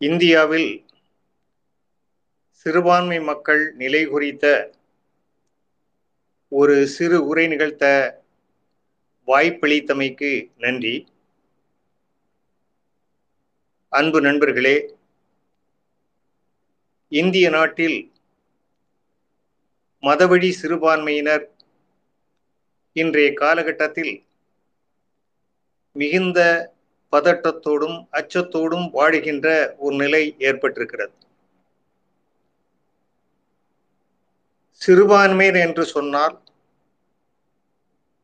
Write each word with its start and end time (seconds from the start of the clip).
இந்தியாவில் 0.00 0.70
சிறுபான்மை 2.66 3.18
மக்கள் 3.20 3.62
நிலை 3.76 4.02
குறித்த 4.06 4.44
ஒரு 6.52 6.76
சிறு 6.86 7.18
உரை 7.26 7.46
நிகழ்த்த 7.46 7.84
வாய்ப்பளித்தமைக்கு 9.28 10.30
நன்றி. 10.56 10.94
அன்பு 13.92 14.20
நண்பர்களே 14.20 14.76
இந்திய 17.12 17.50
நாட்டில் 17.50 17.98
மதவழி 20.02 20.50
சிறுபான்மையினர் 20.50 21.44
இன்றைய 22.96 23.28
காலகட்டத்தில் 23.32 24.14
மிகுந்த 25.96 26.40
பதட்டத்தோடும் 27.12 27.98
அச்சத்தோடும் 28.12 28.86
வாழுகின்ற 28.96 29.46
ஒரு 29.76 29.96
நிலை 29.96 30.22
ஏற்பட்டிருக்கிறது. 30.38 31.14
சிறுபான்மையர் 34.82 35.58
என்று 35.66 35.84
சொன்னால் 35.94 36.36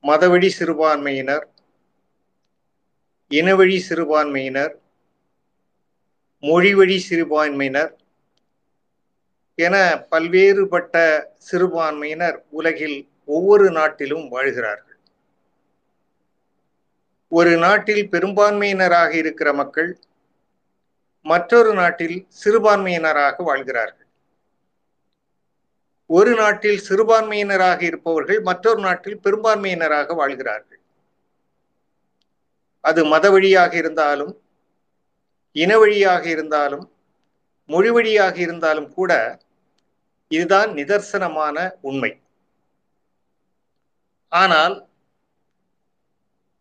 மதவழி 0.05 0.51
சிறுபான்மையினர் 0.59 1.45
இனவழி 3.31 3.79
சிறுபான்மையினர் 3.89 4.75
மொழிவழி 6.43 6.97
சிறுபான்மையினர் 7.09 7.93
என 9.59 9.77
பல்வேறுபட்ட 10.11 10.95
சிறுபான்மையினர் 11.51 12.39
உலகில் 12.51 12.97
ஒவ்வொரு 13.25 13.67
நாட்டிலும் 13.71 14.29
வாழ்கிறார்கள். 14.29 14.94
ஒரு 17.39 17.53
நாட்டில் 17.57 18.03
பெரும்பான்மையினராக 18.13 19.13
இருக்கிற 19.23 19.49
மக்கள் 19.53 19.91
மற்றொரு 21.27 21.73
நாட்டில் 21.73 22.17
சிறுபான்மையினராக 22.43 23.37
வாழ்கிறார்கள். 23.43 24.09
ஒரு 26.11 26.33
நாட்டில் 26.35 26.81
சிறுபான்மையினராக 26.89 27.81
இருப்பவர்கள் 27.83 28.41
மற்றொரு 28.41 28.81
நாட்டில் 28.81 29.21
பெரும்பான்மையினராக 29.25 30.15
வாழ்கிறார்கள். 30.15 30.81
அது 32.85 33.01
மத 33.05 33.31
வழியாக 33.31 33.73
இருந்தாலும் 33.77 34.33
இன 35.57 35.73
வழியாக 35.79 36.25
இருந்தாலும் 36.29 36.85
மொழி 37.71 37.91
வழியாக 37.91 38.37
இருந்தாலும் 38.39 38.89
கூட 38.93 39.13
இதுதான் 40.31 40.71
நிதர்சனமான 40.71 41.57
உண்மை. 41.81 42.13
ஆனால் 44.33 44.75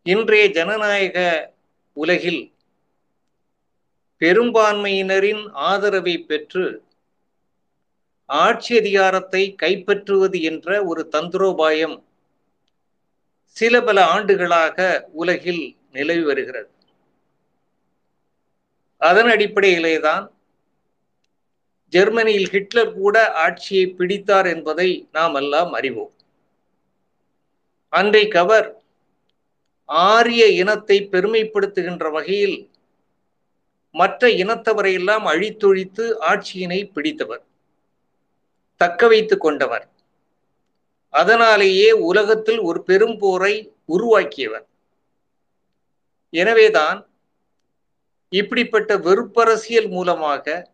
இன்றைய 0.05 0.45
ஜனநாயக 0.47 1.17
உலகில் 1.93 2.41
பெரும்பான்மையினரின் 4.21 5.43
ஆதரவை 5.51 6.17
பெற்று 6.17 6.65
ஆட்சி 8.25 8.77
அதிகாரத்தை 8.77 9.55
கைப்பற்றுவது 9.61 10.41
என்ற 10.41 10.83
ஒரு 10.85 11.07
தந்திரோபாயம் 11.11 11.95
சில 13.47 13.81
பல 13.81 14.05
ஆண்டுகளாக 14.05 15.07
உலகில் 15.11 15.63
நிலவி 15.91 16.23
வருகிறது. 16.23 16.69
அதன் 18.97 19.27
அடிப்படையிலே 19.27 19.99
தான் 19.99 20.33
ஜெர்மனியில் 21.89 22.49
ஹிட்லர் 22.49 22.93
கூட 22.93 23.31
ஆட்சியை 23.31 23.87
பிடித்தார் 23.87 24.47
என்பதை 24.47 25.07
நாம் 25.11 25.33
எல்லாம் 25.33 25.71
அறிவோம். 25.71 26.13
அன்றைக்கு 27.89 28.39
அவர் 28.39 28.82
ஆரிய 29.93 30.47
இனத்தை 30.47 30.97
பெருமைப்படுத்துகின்ற 31.11 32.11
வகையில் 32.11 32.57
மற்ற 33.91 34.29
இனத்தவரையெல்லாம் 34.29 35.25
அழித்தொழித்து 35.31 36.05
ஆட்சியினை 36.19 36.79
பிடித்தவர் 36.91 37.43
தக்க 38.77 39.07
வைத்து 39.07 39.37
கொண்டவர். 39.37 39.85
அதனாலேயே 41.09 41.91
உலகத்தில் 41.91 42.59
ஒரு 42.59 42.83
பெரும் 42.83 43.17
போரை 43.17 43.73
உருவாக்கியவர். 43.85 44.65
எனவேதான் 46.29 46.99
இப்படிப்பட்ட 48.31 48.97
வெறுப்பரசியல் 48.97 49.89
மூலமாக 49.89 50.71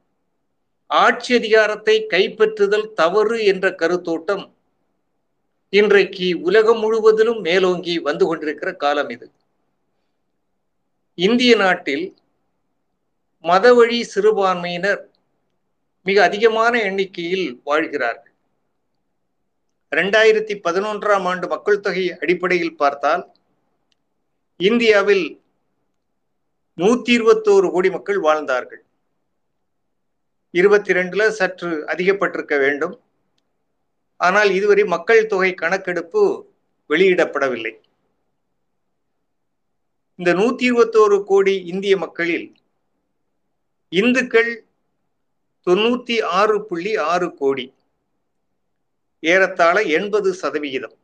ஆட்சி 0.90 1.36
அதிகாரத்தை 1.36 2.06
கைப்பற்றுதல் 2.09 2.88
தவறு 2.94 3.46
என்ற 3.46 3.69
கருத்தோட்டம் 3.69 4.46
இன்றைக்கு 5.69 6.41
உலகம் 6.41 6.80
முழுவதிலும் 6.80 7.40
மேலோங்கி 7.40 8.00
வந்து 8.00 8.25
கொண்டிருக்கிற 8.25 8.74
காலம் 8.74 9.09
இது. 9.09 9.31
இந்திய 11.16 11.56
நாட்டில் 11.56 12.18
மதவழி 13.44 14.02
சிறுபான்மையினர் 14.02 15.09
மிக 16.03 16.24
அதிகமான 16.24 16.81
எண்ணிக்கையில் 16.81 17.62
வாழ்கிறார்கள். 17.63 18.34
இரண்டாயிரத்தி 19.91 20.56
பதினொன்றாம் 20.63 21.24
ஆண்டு 21.24 21.47
மக்கள் 21.47 21.80
தொகை 21.80 22.18
அடிப்படையில் 22.18 22.75
பார்த்தால் 22.75 23.34
இந்தியாவில் 24.57 25.41
நூத்தி 26.78 27.09
இருபத்தோரு 27.09 27.72
கோடி 27.72 27.90
மக்கள் 27.90 28.19
வாழ்ந்தார்கள். 28.19 28.86
இருபத்தி 30.51 30.94
ரெண்டுல 30.94 31.28
சற்று 31.28 31.86
அதிகப்பட்டிருக்க 31.86 32.57
வேண்டும். 32.59 33.01
ஆனால் 34.22 34.50
இதுவரை 34.57 34.84
மக்கள் 34.85 35.30
தொகை 35.31 35.52
கணக்கெடுப்பு 35.53 36.22
வெளியிடப்படவில்லை. 36.90 37.74
இந்த 40.16 40.34
நூத்தி 40.40 40.63
இருபத்தோரு 40.69 41.18
கோடி 41.24 41.53
இந்திய 41.72 41.97
மக்களில் 41.97 42.47
இந்துக்கள் 43.90 44.52
தொண்ணூத்தி 45.68 46.16
ஆறு 46.40 46.66
புள்ளி 46.66 46.94
ஆறு 47.12 47.28
கோடி 47.35 47.66
ஏறத்தாழ 49.19 49.78
எண்பது 49.97 50.30
சதவிகிதம். 50.41 50.96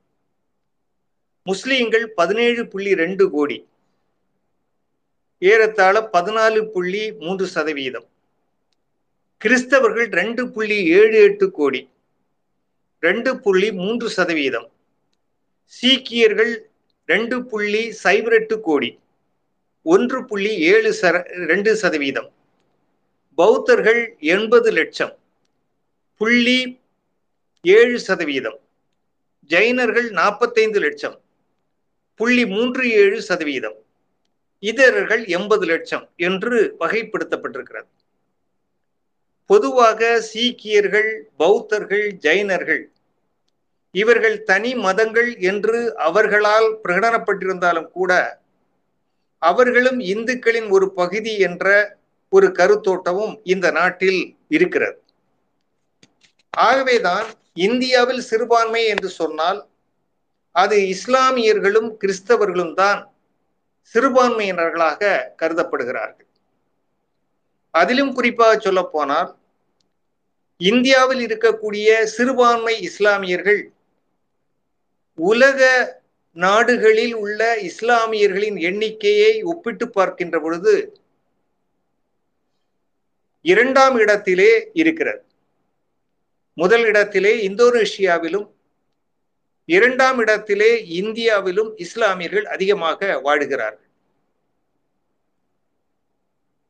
முஸ்லீம்கள் 1.46 2.06
பதினேழு 2.20 2.62
புள்ளி 2.68 2.92
ரெண்டு 3.04 3.26
கோடி 3.30 3.58
ஏறத்தாழ 5.42 5.96
பதினாலு 6.14 6.60
புள்ளி 6.74 7.04
மூன்று 7.24 7.46
சதவீதம் 7.48 8.08
கிறிஸ்தவர்கள் 9.42 10.10
ரெண்டு 10.20 10.44
புள்ளி 10.54 10.78
ஏழு 11.00 11.18
எட்டு 11.28 11.48
கோடி 11.58 11.82
ரெண்டு 13.08 13.32
புள்ளி 13.44 13.70
மூன்று 13.82 14.08
சதவீதம். 14.18 14.68
சீக்கியர்கள் 15.80 16.54
ரெண்டு 17.10 17.38
புள்ளி 17.52 17.84
சைபர் 18.04 18.36
எட்டு 18.40 18.56
கோடி 18.68 18.90
ஒன்று 19.86 20.20
புள்ளி 20.30 20.52
ஏழு 20.72 20.92
சர 21.02 21.16
ரெண்டு 21.52 21.72
சதவீதம். 21.82 22.30
பௌத்தர்கள் 23.38 24.02
எண்பது 24.36 24.70
லட்சம் 24.78 25.14
புள்ளி 26.22 26.60
ஏழு 27.66 27.98
சதவீதம். 28.08 28.58
ஜைனர்கள் 29.50 30.08
நாற்பத்தைந்து 30.20 30.80
லட்சம் 30.86 31.18
புள்ளி 32.20 32.44
மூன்று 32.54 32.84
ஏழு 33.02 33.20
சதவீதம். 33.22 33.78
இதரர்கள் 34.64 35.24
எண்பது 35.38 35.66
லட்சம் 35.72 36.06
என்று 36.28 36.60
வகைப்படுத்தப்பட்டிருக்கிறது. 36.80 37.90
பொதுவாக 39.50 40.02
சீக்கியர்கள் 40.32 41.10
பௌத்தர்கள் 41.42 42.06
ஜைனர்கள் 42.26 42.84
இவர்கள் 43.96 44.38
தனி 44.44 44.72
மதங்கள் 44.86 45.30
என்று 45.50 45.80
அவர்களால் 46.08 46.68
பிரகடனப்பட்டிருந்தாலும் 46.84 47.90
கூட 47.98 48.12
அவர்களும் 49.42 50.00
இந்துக்களின் 50.14 50.70
ஒரு 50.70 50.88
பகுதி 50.92 51.34
என்ற 51.48 51.66
ஒரு 52.34 52.48
கருத்தோட்டமும் 52.60 53.36
இந்த 53.54 53.68
நாட்டில் 53.72 54.22
இருக்கிறது. 54.48 54.98
ஆகவேதான் 56.54 57.28
இந்தியாவில் 57.68 58.24
சிறுபான்மை 58.30 58.84
என்று 58.94 59.10
சொன்னால் 59.20 59.60
அது 60.56 60.76
இஸ்லாமியர்களும் 60.96 61.90
கிறிஸ்தவர்களும் 62.02 62.74
தான் 62.74 63.02
சிறுபான்மையினர்களாக 63.96 65.02
கருதப்படுகிறார்கள். 65.42 66.30
அதிலும் 67.74 68.12
குறிப்பாக 68.14 68.54
சொல்ல 68.60 68.82
போனால் 68.84 69.32
இந்தியாவில் 70.62 71.22
இருக்கக்கூடிய 71.28 71.88
சிறுபான்மை 72.16 72.76
இஸ்லாமியர்கள் 72.90 73.62
உலக 75.16 75.60
நாடுகளில் 76.32 77.14
உள்ள 77.14 77.58
இஸ்லாமியர்களின் 77.58 78.60
எண்ணிக்கையை 78.60 79.44
ஒப்பிட்டு 79.44 79.90
பார்க்கின்ற 79.90 80.40
பொழுது 80.40 81.00
இரண்டாம் 83.42 83.96
இடத்திலே 83.96 84.70
இருக்கிறது. 84.74 85.24
முதல் 86.54 86.84
இடத்திலே 86.84 87.48
இந்தோனேஷியாவிலும் 87.48 88.48
இரண்டாம் 89.66 90.18
இடத்திலே 90.18 90.86
இந்தியாவிலும் 90.88 91.78
இஸ்லாமியர்கள் 91.78 92.46
அதிகமாக 92.46 93.22
வாழுகிறார்கள். 93.24 93.90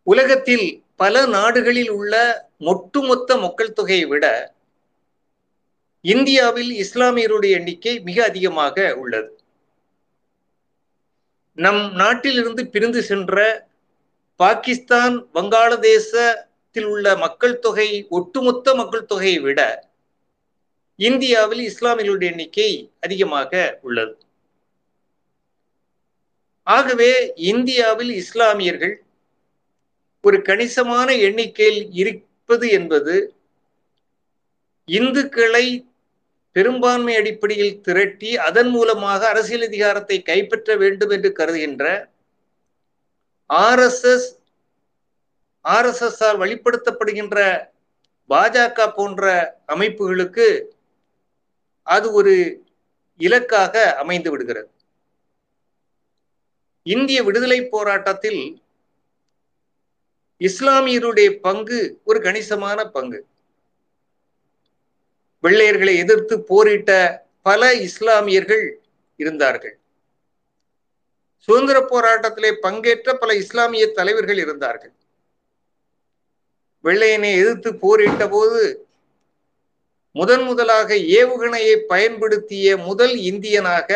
உலகத்தில் 0.03 0.83
பல 0.95 1.25
நாடுகளில் 1.25 1.89
உள்ள 1.89 2.13
ஒட்டுமொத்த 2.59 3.38
மக்கள் 3.38 3.74
தொகையை 3.74 4.07
விட 4.07 4.55
இந்தியாவில் 6.12 6.72
இஸ்லாமியருடைய 6.84 7.57
எண்ணிக்கை 7.60 7.94
மிக 8.07 8.18
அதிகமாக 8.30 8.78
உள்ளது. 9.04 9.30
நம் 11.57 11.81
நாட்டிலிருந்து 12.02 12.63
பிரிந்து 12.74 13.02
சென்ற 13.10 13.36
பாகிஸ்தான் 14.40 15.16
வங்காளதேசத்தில் 15.36 16.88
உள்ள 16.94 17.16
மக்கள் 17.24 17.56
தொகை 17.60 17.90
ஒட்டுமொத்த 18.18 18.75
மக்கள் 18.75 19.10
தொகையை 19.12 19.40
விட 19.40 19.62
இந்தியாவில் 21.00 21.63
இஸ்லாமியர்களுடைய 21.72 22.31
எண்ணிக்கை 22.34 22.69
அதிகமாக 23.06 23.80
உள்ளது. 23.81 24.16
ஆகவே 26.68 27.12
இந்தியாவில் 27.52 28.13
இஸ்லாமியர்கள் 28.22 28.96
ஒரு 30.24 30.38
கணிசமான 30.42 31.10
எண்ணிக்கையில் 31.28 31.81
இருப்பது 32.02 32.68
என்பது 32.78 33.16
இந்துக்களை 34.88 35.66
பெரும்பான்மை 36.56 37.13
அடிப்படையில் 37.16 37.81
திரட்டி 37.81 38.31
அதன் 38.48 38.69
மூலமாக 38.69 39.22
அரசியல் 39.28 39.66
அதிகாரத்தை 39.68 40.18
கைப்பற்ற 40.22 40.75
வேண்டும் 40.75 41.10
என்று 41.10 41.30
கருதுகின்ற 41.40 41.86
ஆர்எஸ்எஸ் 43.50 44.28
ஆர்எஸ்எஸ் 45.66 46.22
ஆல் 46.28 46.40
வழிப்படுத்தப்படுகின்ற 46.44 47.40
பாஜக 48.30 48.88
போன்ற 48.94 49.34
அமைப்புகளுக்கு 49.74 50.48
அது 51.88 52.07
ஒரு 52.12 52.34
இலக்காக 53.19 53.96
அமைந்து 53.96 54.30
விடுகிறது. 54.31 54.69
இந்திய 56.84 57.19
விடுதலை 57.24 57.60
போராட்டத்தில் 57.75 58.42
இஸ்லாமியருடைய 60.42 61.30
பங்கு 61.48 61.80
ஒரு 62.04 62.19
கணிசமான 62.22 62.80
பங்கு. 62.96 63.19
வெள்ளையர்களை 65.45 65.94
எதிர்த்து 66.03 66.36
போரிட்ட 66.50 66.92
பல 67.47 67.62
இஸ்லாமியர்கள் 67.88 68.65
இருந்தார்கள். 69.19 69.75
சுதந்திர 71.47 71.77
போராட்டத்திலே 71.92 72.51
பங்கேற்ற 72.65 73.09
பல 73.21 73.33
இஸ்லாமிய 73.44 73.86
தலைவர்கள் 73.97 74.38
இருந்தார்கள். 74.38 74.94
வெள்ளையனை 76.83 77.31
எதிர்த்து 77.42 77.69
போரிட்ட 77.83 78.24
போது 78.30 78.62
முதன் 80.15 80.44
முதலாக 80.44 80.95
ஏவுகணையை 81.19 81.75
பயன்படுத்திய 81.92 82.77
முதல் 82.77 83.15
இந்தியனாக 83.31 83.89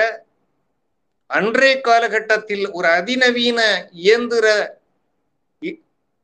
அன்றைய 1.30 1.74
காலகட்டத்தில் 1.82 2.66
ஒரு 2.72 2.88
அதிநவீன 2.88 3.60
இயந்திர 4.06 4.46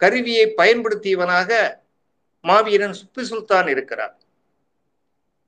கருவியை 0.01 0.45
பயன்படுத்தியவனாக 0.57 1.51
மாவீரன் 2.44 2.98
சுப்பி 3.00 3.22
சுல்தான் 3.22 3.68
இருக்கிறார். 3.68 4.16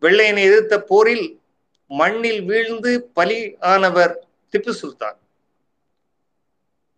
வெள்ளையனை 0.02 0.44
எதிர்த்த 0.50 0.82
போரில் 0.82 1.40
மண்ணில் 1.88 2.42
வீழ்ந்து 2.44 2.92
பலி 3.14 3.56
ஆனவர் 3.60 4.28
திப்பு 4.52 4.70
சுல்தான். 4.70 5.18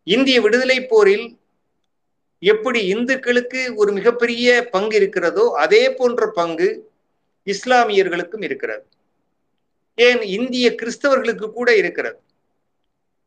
இந்திய 0.03 0.41
விடுதலை 0.41 0.85
போரில் 0.85 1.37
எப்படி 2.39 2.87
இந்துக்களுக்கு 2.87 3.75
ஒரு 3.75 3.91
மிகப்பெரிய 3.91 4.69
பங்கு 4.71 4.95
இருக்கிறதோ 4.95 5.51
அதே 5.53 5.93
போன்ற 5.93 6.27
பங்கு 6.31 6.91
இஸ்லாமியர்களுக்கும் 7.45 8.43
இருக்கிறது. 8.43 8.85
ஏன் 9.95 10.21
இந்திய 10.21 10.75
கிறிஸ்தவர்களுக்கு 10.81 11.51
கூட 11.51 11.75
இருக்கிறது. 11.75 12.19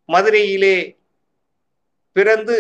மதுரையிலே 0.09 0.77
பிறந்து 2.13 2.57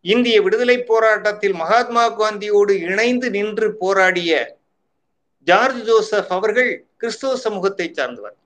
இந்திய 0.00 0.42
விடுதலை 0.42 0.76
போராட்டத்தில் 0.82 1.52
மகாத்மா 1.52 2.04
காந்தியோடு 2.18 2.70
இணைந்து 2.70 3.30
நின்று 3.30 3.76
போராடிய 3.76 4.59
ஜார்ஜ் 5.50 5.82
ஜோசப் 5.88 6.32
அவர்கள் 6.36 6.70
கிறிஸ்தவ 7.00 7.36
சமூகத்தை 7.46 7.86
சார்ந்தவர். 7.98 8.36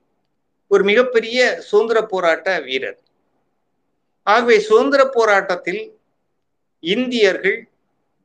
ஒரு 0.70 0.82
மிகப்பெரிய 0.90 1.38
சுதந்திர 1.68 1.98
போராட்ட 2.12 2.48
வீரர். 2.66 2.98
ஆகவே 4.26 4.56
சுதந்திர 4.68 5.02
போராட்டத்தில் 5.16 5.82
இந்தியர்கள் 6.84 7.58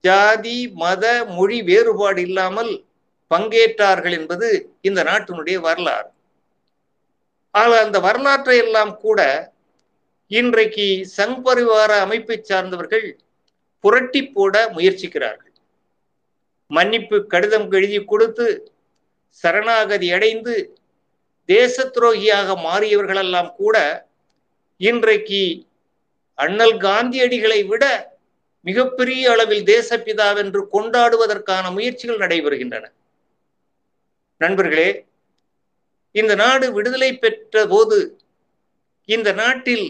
ஜாதி 0.04 0.58
மத 0.82 1.06
மொழி 1.38 1.58
வேறுபாடு 1.70 2.22
இல்லாமல் 2.28 2.72
பங்கேற்றார்கள் 3.32 4.16
என்பது 4.20 4.48
இந்த 4.88 5.00
நாட்டினுடைய 5.10 5.58
வரலாறு. 5.66 6.10
ஆனால் 7.56 7.84
அந்த 7.86 7.98
வரலாற்றை 8.08 8.56
எல்லாம் 8.66 8.94
கூட 9.06 9.20
இன்றைக்கு 10.32 10.88
சங் 11.18 11.38
பரிவார 11.46 11.92
அமைப்பை 12.06 12.38
சார்ந்தவர்கள் 12.50 13.08
புரட்டி 13.84 14.22
போட 14.36 14.56
முயற்சிக்கிறார்கள். 14.78 15.49
மன்னிப்பு 16.72 17.18
கடிதம் 17.28 17.68
எழுதி 17.72 18.00
கொடுத்து 18.04 18.48
சரணாகதி 19.44 20.08
அடைந்து 20.18 20.54
தேச 21.50 21.86
துரோகியாக 21.96 22.56
மாறியவர்களெல்லாம் 22.66 23.50
கூட 23.56 23.78
இன்றைக்கு 24.82 25.42
அண்ணல் 26.38 26.76
காந்தியடிகளை 26.78 27.60
விட 27.72 27.84
மிகப்பெரிய 28.66 29.24
அளவில் 29.32 29.66
தேசப்பிதாவென்று 29.72 30.62
கொண்டாடுவதற்கான 30.74 31.66
முயற்சிகள் 31.76 32.22
நடைபெறுகின்றன. 32.24 32.86
நண்பர்களே 34.42 34.90
இந்த 36.16 36.34
நாடு 36.36 36.68
விடுதலை 36.78 37.12
பெற்ற 37.24 37.66
போது 37.68 37.98
இந்த 39.10 39.30
நாட்டில் 39.42 39.88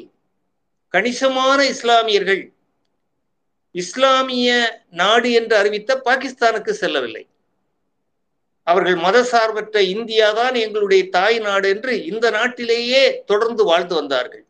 கணிசமான 0.93 1.59
இஸ்லாமியர்கள் 1.73 2.41
இஸ்லாமிய 3.75 4.49
நாடு 4.89 5.31
என்று 5.31 5.55
அறிவித்த 5.57 6.01
பாகிஸ்தானுக்கு 6.05 6.69
செல்லவில்லை. 6.69 7.23
அவர்கள் 8.63 8.95
மதசார்பற்ற 8.95 9.77
இந்தியா 9.79 10.31
தான் 10.31 10.53
எங்களுடைய 10.53 11.09
தாய் 11.09 11.39
நாடு 11.39 11.69
என்று 11.69 12.05
இந்த 12.05 12.29
நாட்டிலேயே 12.29 13.23
தொடர்ந்து 13.25 13.63
வாழ்ந்து 13.63 13.95
வந்தார்கள். 13.95 14.45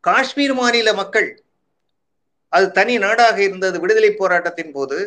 காஷ்மீர் 0.00 0.54
மாநில 0.54 0.92
மக்கள் 0.92 1.42
அது 2.48 2.66
தனி 2.72 2.98
நாடாக 2.98 3.42
இருந்தது 3.42 3.80
விடுதலை 3.80 4.12
போராட்டத்தின் 4.12 4.72
போது. 4.72 4.98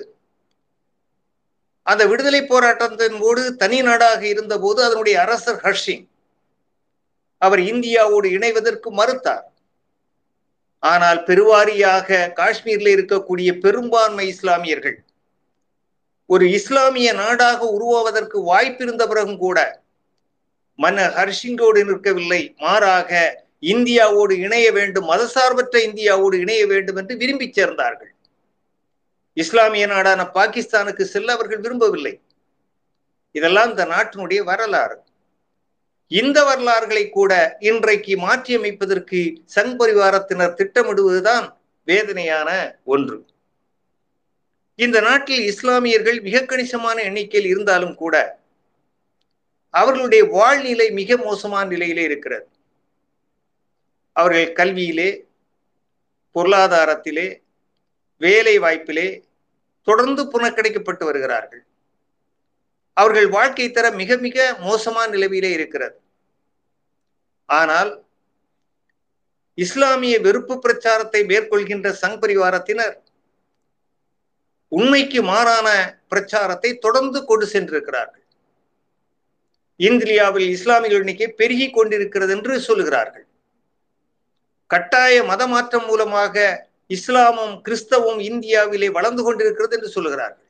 அந்த 1.84 2.06
விடுதலை 2.07 2.42
போராட்டத்தின் 2.44 3.19
போது 3.19 3.56
தனி 3.56 3.81
நாடாக 3.81 4.22
இருந்த 4.28 4.60
போது 4.60 4.84
அதனுடைய 4.84 5.22
அரசர் 5.22 5.60
ஹர்ஷிங் 5.66 6.06
அவர் 7.42 7.60
இந்தியாவோடு 7.60 8.28
இணைவதற்கு 8.38 8.90
மறுத்தார். 9.00 9.53
ஆனால் 10.83 11.24
பெருவாரியாக 11.24 12.31
காஷ்மீரில் 12.35 12.91
இருக்கக்கூடிய 12.95 13.59
பெரும்பான்மை 13.59 14.27
இஸ்லாமியர்கள் 14.27 15.03
ஒரு 16.25 16.50
இஸ்லாமிய 16.50 17.13
நாடாக 17.13 17.65
உருவாவதற்கு 17.65 18.41
வாய்ப்பு 18.41 18.83
இருந்த 18.83 19.07
பிறகும் 19.07 19.38
கூட 19.38 19.81
மன்னர் 20.75 21.13
ஹர்ஷிங்கோடு 21.13 21.81
நிற்கவில்லை. 21.89 22.56
மாறாக 22.57 23.41
இந்தியாவோடு 23.62 24.31
இணைய 24.31 24.71
வேண்டும் 24.71 25.09
மதசார்பற்ற 25.09 25.75
இந்தியாவோடு 25.89 26.33
இணைய 26.33 26.68
வேண்டும் 26.68 26.95
என்று 26.95 27.18
விரும்பி 27.18 27.51
சேர்ந்தார்கள். 27.56 28.12
இஸ்லாமிய 29.33 29.85
நாடான 29.88 30.21
பாகிஸ்தானுக்கு 30.33 31.02
செல்ல 31.02 31.33
அவர்கள் 31.33 31.59
விரும்பவில்லை. 31.59 32.21
இதெல்லாம் 33.31 33.69
இந்த 33.69 33.85
நாட்டினுடைய 33.85 34.44
வரலாறு. 34.44 35.03
இந்த 36.20 36.44
வரலாறுகளை 36.44 37.10
கூட 37.10 37.34
இன்றைக்கு 37.60 38.14
மாற்றியமைப்பதற்கு 38.16 39.20
சங் 39.56 39.76
பரிவாரத்தினர் 39.80 40.58
திட்டமிடுவதுதான் 40.60 41.46
வேதனையான 41.86 42.50
ஒன்று. 42.84 43.18
இந்த 44.76 45.02
நாட்டில் 45.02 45.44
இஸ்லாமியர்கள் 45.44 46.20
மிக 46.22 46.46
கணிசமான 46.46 47.02
எண்ணிக்கையில் 47.02 47.50
இருந்தாலும் 47.50 47.96
கூட 47.96 48.42
அவர்களுடைய 49.70 50.24
வாழ்நிலை 50.26 50.88
மிக 50.92 51.18
மோசமான 51.18 51.66
நிலையிலே 51.70 52.04
இருக்கிறது. 52.04 52.48
அவர்கள் 54.14 54.54
கல்வியிலே 54.54 55.10
பொருளாதாரத்திலே 56.36 57.28
வேலை 58.18 58.60
வாய்ப்பிலே 58.60 59.08
தொடர்ந்து 59.88 60.24
புனக்கடைக்கப்பட்டு 60.24 61.04
வருகிறார்கள். 61.04 61.64
அவர்கள் 62.94 63.28
வாழ்க்கை 63.28 63.72
தர 63.72 63.92
மிக 63.92 64.18
மிக 64.18 64.56
மோசமான 64.60 65.08
நிலவிலே 65.18 65.52
இருக்கிறது. 65.58 65.98
ஆனால் 67.60 67.92
இஸ்லாமிய 69.57 70.16
வெறுப்பு 70.26 70.56
பிரச்சாரத்தை 70.60 71.22
மேற்கொள்கின்ற 71.31 71.88
சங் 72.02 72.19
பரிவாரத்தினர் 72.22 72.95
உண்மைக்கு 74.72 75.19
மாறான 75.31 75.68
பிரச்சாரத்தை 76.12 76.69
தொடர்ந்து 76.86 77.19
கொண்டு 77.26 77.45
சென்றிருக்கிறார்கள். 77.54 78.24
இந்தியாவில் 79.80 80.48
இஸ்லாமியர்கள் 80.56 81.04
எண்ணிக்கை 81.04 81.28
பெருகி 81.42 81.68
கொண்டிருக்கிறது 81.69 82.31
என்று 82.38 82.54
சொல்லுகிறார்கள். 82.68 83.26
கட்டாய 84.72 85.16
மத 85.31 85.42
மாற்றம் 85.54 85.88
மூலமாக 85.90 86.36
இஸ்லாமும் 86.95 87.54
கிறிஸ்தவம் 87.66 88.19
இந்தியாவிலே 88.30 88.90
வளர்ந்து 88.98 89.24
கொண்டிருக்கிறது 89.24 89.76
என்று 89.78 89.90
சொல்லுகிறார்கள். 89.95 90.50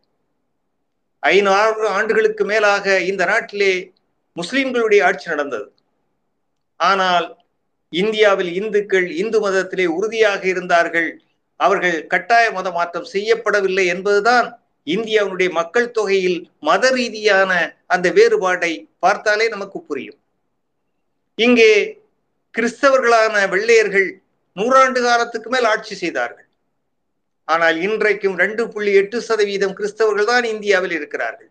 ஐநூறு 1.23 1.85
ஆண்டுகளுக்கு 1.97 2.43
மேலாக 2.51 2.95
இந்த 3.11 3.23
நாட்டிலே 3.25 3.73
முஸ்லிம்களுடைய 4.37 5.01
ஆட்சி 5.09 5.27
நடந்தது. 5.29 5.67
ஆனால் 6.89 7.27
இந்தியாவில் 7.93 8.51
இந்துக்கள் 8.59 9.07
இந்து 9.21 9.39
மதத்திலே 9.45 9.85
உறுதியாக 9.97 10.41
இருந்தார்கள். 10.51 11.09
அவர்கள் 11.59 11.97
கட்டாய 12.13 12.45
மத 12.57 12.67
மாற்றம் 12.77 13.11
செய்யப்படவில்லை 13.13 13.85
என்பதுதான் 13.93 14.47
இந்தியாவுடைய 14.87 15.49
மக்கள் 15.57 15.93
தொகையில் 15.97 16.39
மத 16.67 16.89
ரீதியான 16.95 17.51
அந்த 17.95 18.07
வேறுபாட்டை 18.17 18.71
பார்த்தாலே 19.03 19.45
நமக்கு 19.53 19.79
புரியும். 19.89 20.19
இங்கே 21.37 21.71
கிறிஸ்தவர்களான 22.55 23.35
வெள்ளையர்கள் 23.53 24.09
நூறாண்டு 24.57 24.99
காலத்துக்கு 25.05 25.49
மேல் 25.53 25.69
ஆட்சி 25.73 25.95
செய்தார்கள். 26.01 26.49
ஆனால் 27.47 27.77
இன்றைக்கும் 27.85 28.35
ரெண்டு 28.43 28.63
புள்ளி 28.73 28.91
எட்டு 28.99 29.17
சதவீதம் 29.29 29.77
கிறிஸ்தவர்கள் 29.77 30.29
தான் 30.33 30.45
இந்தியாவில் 30.53 30.95
இருக்கிறார்கள். 30.97 31.49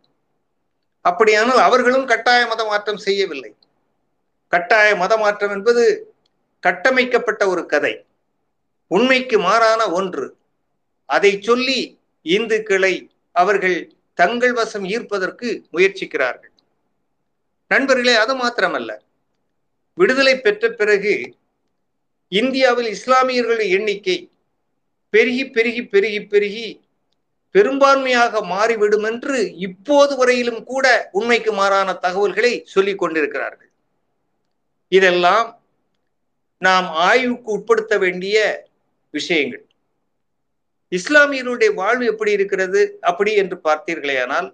அப்படியானால் 1.10 1.62
அவர்களும் 1.68 2.06
கட்டாய 2.12 2.42
மத 2.50 2.62
மாற்றம் 2.70 3.04
செய்யவில்லை. 3.06 3.50
கட்டாய 4.52 4.97
மத 4.97 5.16
மாற்றம் 5.16 5.50
என்பது 5.50 6.14
கட்டமைக்கப்பட்ட 6.61 7.49
ஒரு 7.49 7.66
கதை. 7.66 8.04
உண்மைக்கு 8.87 9.38
மாறான 9.38 9.90
ஒன்று. 9.90 10.37
அதை 11.06 11.40
சொல்லி 11.40 11.99
இந்துக்களை 12.25 13.09
அவர்கள் 13.32 13.92
தங்கள் 14.14 14.52
வசம் 14.52 14.85
ஈர்ப்பதற்கு 14.85 15.62
முயற்சிக்கிறார்கள். 15.73 16.52
நண்பர்களே 17.68 18.14
அது 18.14 18.35
மாத்திரமல்ல. 18.37 18.99
விடுதலை 19.94 20.40
பெற்ற 20.40 20.68
பிறகு 20.71 21.35
இந்தியாவில் 22.28 22.97
இஸ்லாமியர்களின் 22.97 23.68
எண்ணிக்கை 23.68 24.30
பெருகி 25.11 25.50
பெருகி 25.50 25.87
பெருகி 25.87 26.25
பெருகி 26.25 26.80
பெரும்பான்மையாக 27.54 28.42
மாறிவிடும் 28.42 29.02
என்று 29.02 29.54
இப்போது 29.56 30.16
வரையிலும் 30.16 30.64
கூட 30.64 31.09
உண்மைக்கு 31.12 31.52
மாறான 31.52 31.92
தகவல்களை 31.92 32.62
சொல்லிக் 32.64 32.99
கொண்டிருக்கிறார்கள். 32.99 33.71
இதெல்லாம் 34.92 35.49
நாம் 36.62 36.88
ஆய்வுக்கு 37.02 37.50
உட்படுத்த 37.52 37.99
வேண்டிய 37.99 38.37
விஷயங்கள். 39.14 39.64
இஸ்லாமியர்களுடைய 40.92 41.70
வாழ்வு 41.75 42.04
எப்படி 42.06 42.32
இருக்கிறது 42.32 42.80
அப்படி 43.00 43.34
என்று 43.34 43.56
பார்த்தீர்களேயானால் 43.64 44.49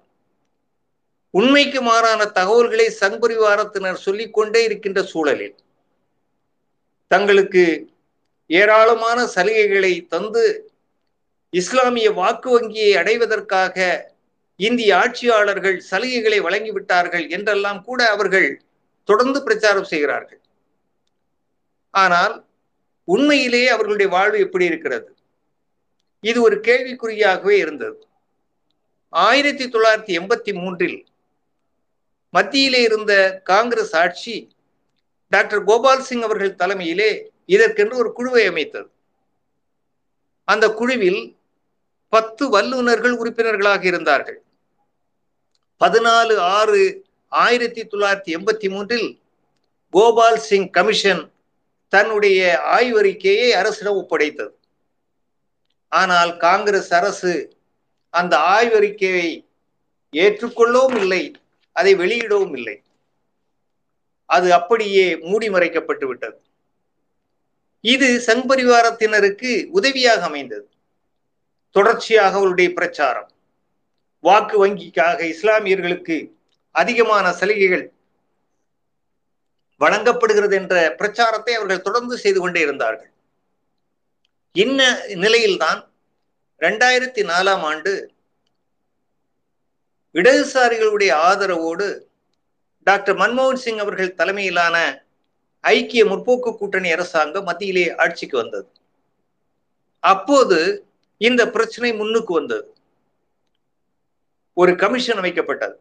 உண்மைக்கு 1.34 1.80
மாறான 1.82 2.26
தகவல்களை 2.30 2.86
சங்பரிவாரத்தினர் 3.00 4.04
சொல்லிக்கொண்டே 4.04 4.60
இருக்கின்ற 4.64 5.02
சூழலில் 5.02 5.56
தங்களுக்கு 7.10 7.64
ஏராளமான 8.50 9.18
சலுகைகளை 9.26 10.06
தந்து 10.06 10.44
இஸ்லாமிய 11.52 12.08
வாக்கு 12.12 12.50
வங்கியை 12.50 12.92
அடைவதற்காக 12.96 13.76
இந்திய 14.60 14.96
ஆட்சியாளர்கள் 14.96 15.78
சலுகைகளை 15.90 16.38
வழங்கிவிட்டார்கள் 16.40 17.26
என்றெல்லாம் 17.28 17.84
கூட 17.84 18.00
அவர்கள் 18.08 18.48
தொடர்ந்து 19.08 19.38
பிரச்சாரம் 19.42 19.90
செய்கிறார்கள். 19.92 20.40
ஆனால் 21.94 22.34
உண்மையிலேயே 23.04 23.68
அவர்களுடைய 23.68 24.08
வாழ்வு 24.12 24.38
எப்படி 24.38 24.64
இருக்கிறது? 24.64 25.08
இது 26.20 26.38
ஒரு 26.42 26.56
கேள்விக்குறியாகவே 26.68 27.54
இருந்தது. 27.64 27.98
ஆயிரத்தி 29.08 29.64
தொள்ளாயிரத்தி 29.64 30.14
எண்பத்தி 30.18 30.52
மூன்றில் 30.60 30.98
மத்தியிலே 32.34 32.80
இருந்த 32.82 33.40
காங்கிரஸ் 33.44 33.94
ஆட்சி 33.96 34.36
டாக்டர் 35.28 35.64
கோபால் 35.64 36.06
சிங் 36.08 36.22
அவர்கள் 36.22 36.58
தலைமையிலே 36.62 37.10
இதற்கென்று 37.46 37.96
ஒரு 37.96 38.10
குழுவை 38.12 38.44
அமைத்தது. 38.46 38.90
அந்த 40.48 40.66
குழுவில் 40.80 41.22
பத்து 42.12 42.44
வல்லுநர்கள் 42.48 43.14
உறுப்பினர்களாக 43.20 43.82
இருந்தார்கள். 43.84 44.38
பதினாலு 45.80 46.36
ஆறு 46.58 46.82
ஆயிரத்தி 47.28 47.84
தொள்ளாயிரத்தி 47.84 48.30
எண்பத்தி 48.36 48.70
மூன்றில் 48.70 49.20
கோபால் 49.90 50.38
சிங் 50.38 50.70
கமிஷன் 50.70 51.32
தன்னுடைய 51.88 52.60
ஆய்வறிக்கையை 52.64 53.50
அரசிடம் 53.50 53.94
ஒப்படைத்தது. 53.94 54.52
ஆனால் 55.88 56.36
காங்கிரஸ் 56.36 56.92
அரசு 56.92 57.56
அந்த 58.10 58.36
ஆய்வறிக்கையை 58.36 59.46
ஏற்றுக்கொள்ளவும் 60.12 60.96
இல்லை 60.96 61.32
அதை 61.72 61.94
வெளியிடவும் 61.94 62.56
இல்லை. 62.56 62.82
அது 64.24 64.52
அப்படியே 64.52 65.16
மூடி 65.16 65.48
மறைக்கப்பட்டு 65.48 66.04
விட்டது. 66.04 66.40
இது 67.80 68.22
சங்பரிவாரத்தினருக்கு 68.26 69.66
உதவியாக 69.66 70.24
அமைந்தது. 70.24 70.68
தொடர்ச்சியாக 71.70 72.36
அவருடைய 72.36 72.72
பிரச்சாரம் 72.72 73.30
வாக்கு 74.20 74.66
வங்கிக்காக 74.66 75.34
இஸ்லாமியர்களுக்கு 75.34 76.36
அதிகமான 76.82 77.26
சலுகைகள் 77.40 77.84
வழங்கப்படுகிறது 79.80 80.54
என்ற 80.60 80.74
பிரச்சாரத்தை 81.00 81.52
அவர்கள் 81.54 81.86
தொடர்ந்து 81.86 82.14
செய்து 82.22 82.38
கொண்டே 82.40 82.60
இருந்தார்கள். 82.60 83.10
இன்ன 84.64 84.80
நிலையில்தான் 85.24 85.80
ரெண்டாயிரத்தி 86.60 87.22
நாலாம் 87.30 87.64
ஆண்டு 87.70 87.92
இடதுசாரிகளுடைய 90.14 91.12
ஆதரவோடு 91.28 91.86
டாக்டர் 92.86 93.16
மன்மோகன் 93.16 93.62
சிங் 93.64 93.82
அவர்கள் 93.84 94.16
தலைமையிலான 94.20 94.76
ஐக்கிய 95.64 96.02
முற்போக்கு 96.10 96.50
கூட்டணி 96.56 96.90
அரசாங்கம் 96.96 97.46
மத்தியிலே 97.48 97.84
ஆட்சிக்கு 98.02 98.36
வந்தது. 98.36 98.68
அப்போது 100.04 100.58
இந்த 101.28 101.42
பிரச்சனை 101.54 101.90
முன்னுக்கு 102.00 102.32
வந்தது. 102.34 102.68
ஒரு 104.56 104.72
கமிஷன் 104.82 105.20
அமைக்கப்பட்டது. 105.20 105.76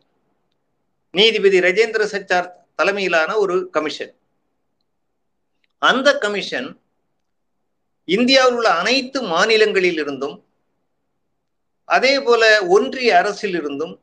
நீதிபதி 1.11 1.59
ரஜேந்திர 1.59 2.03
சச்சார் 2.11 2.51
தலைமையிலான 2.75 3.37
ஒரு 3.37 3.69
கமிஷன் 3.69 4.13
அந்த 5.81 6.17
கமிஷன் 6.17 6.79
இந்தியாவில் 8.05 8.53
உள்ள 8.53 8.69
அனைத்து 8.69 9.21
மாநிலங்களில் 9.21 9.97
இருந்தும் 9.97 10.45
அதே 11.85 12.19
போல 12.19 12.65
ஒன்றிய 12.65 13.15
அரசிலிருந்தும் 13.21 13.99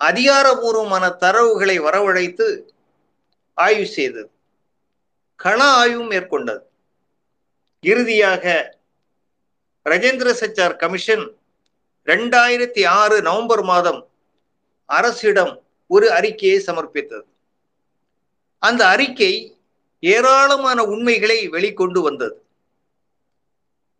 அதிகாரபூர்வமான 0.00 1.04
தரவுகளை 1.16 1.76
வரவழைத்து 1.80 2.72
ஆய்வு 3.54 3.86
செய்தது. 3.86 4.30
கள 5.36 5.64
ஆய்வு 5.64 6.04
மேற்கொண்டது. 6.04 6.62
இறுதியாக 7.80 8.44
ரஜேந்திர 9.84 10.28
சச்சார் 10.40 10.76
கமிஷன் 10.76 11.36
ரெண்டாயிரத்தி 12.06 12.86
ஆறு 12.86 13.22
நவம்பர் 13.22 13.62
மாதம் 13.62 14.10
அரசிடம் 14.86 15.54
ஒரு 15.90 16.12
அறிக்கையை 16.12 16.58
சமர்ப்பித்தது. 16.66 17.26
அந்த 18.58 18.86
அறிக்கை 18.86 19.32
ஏராளமான 20.00 20.84
உண்மைகளை 20.84 21.38
வெளிக்கொண்டு 21.48 22.00
வந்தது. 22.00 22.36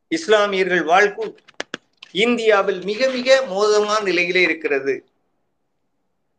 இஸ்லாமியர்கள் 0.08 0.84
வாழ்க்கை 0.84 1.26
இந்தியாவில் 2.12 2.80
மிக 2.84 3.08
மிக 3.08 3.42
மோசமான 3.46 4.00
நிலையிலே 4.00 4.42
இருக்கிறது. 4.42 4.94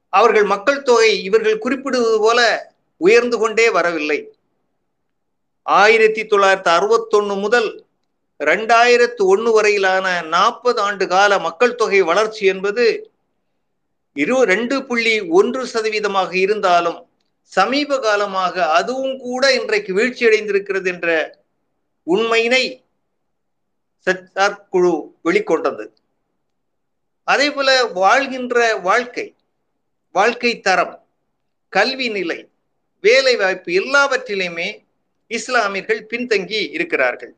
அவர்கள் 0.10 0.44
மக்கள் 0.44 0.82
தொகை 0.82 1.24
இவர்கள் 1.24 1.58
குறிப்பிடுவது 1.58 2.20
போல 2.20 2.40
உயர்ந்து 2.98 3.38
கொண்டே 3.38 3.70
வரவில்லை. 3.70 4.20
ஆயிரத்தி 5.64 6.22
தொள்ளாயிரத்தி 6.24 6.72
அறுபத்தொன்னு 6.78 7.36
முதல் 7.40 7.70
ரெண்டாயிரத்து 8.40 9.24
ஒன்னு 9.34 9.52
வரையிலான 9.52 10.22
நாற்பது 10.22 10.82
ஆண்டு 10.82 11.08
கால 11.08 11.40
மக்கள் 11.40 11.76
தொகை 11.76 12.02
வளர்ச்சி 12.02 12.46
என்பது 12.46 12.86
இரு 14.16 14.38
ரெண்டு 14.44 14.76
புள்ளி 14.86 15.16
ஒன்று 15.40 15.62
சதவீதமாக 15.74 16.32
இருந்தாலும் 16.36 17.00
சமீப 17.52 18.00
காலமாக 18.00 18.66
அதுவும் 18.78 19.18
கூட 19.18 19.44
இன்றைக்கு 19.54 19.92
வீழ்ச்சியடைந்திருக்கிறது 19.98 20.88
என்ற 20.94 21.10
உண்மையினை 22.08 22.64
சச்சார் 24.08 24.62
குழு 24.70 24.94
வெளிக்கொண்டது. 25.24 25.86
அதே 27.24 27.48
போல 27.52 27.70
வாழ்கின்ற 27.86 28.58
வாழ்க்கை 28.82 29.26
வாழ்க்கை 30.16 30.54
தரம் 30.60 30.96
கல்வி 31.70 32.08
நிலை 32.10 32.40
வேலை 33.04 33.36
வாய்ப்பு 33.36 33.72
எல்லாவற்றிலுமே 33.74 34.70
இஸ்லாமியர்கள் 35.28 36.02
பின்தங்கி 36.12 36.62
இருக்கிறார்கள். 36.78 37.34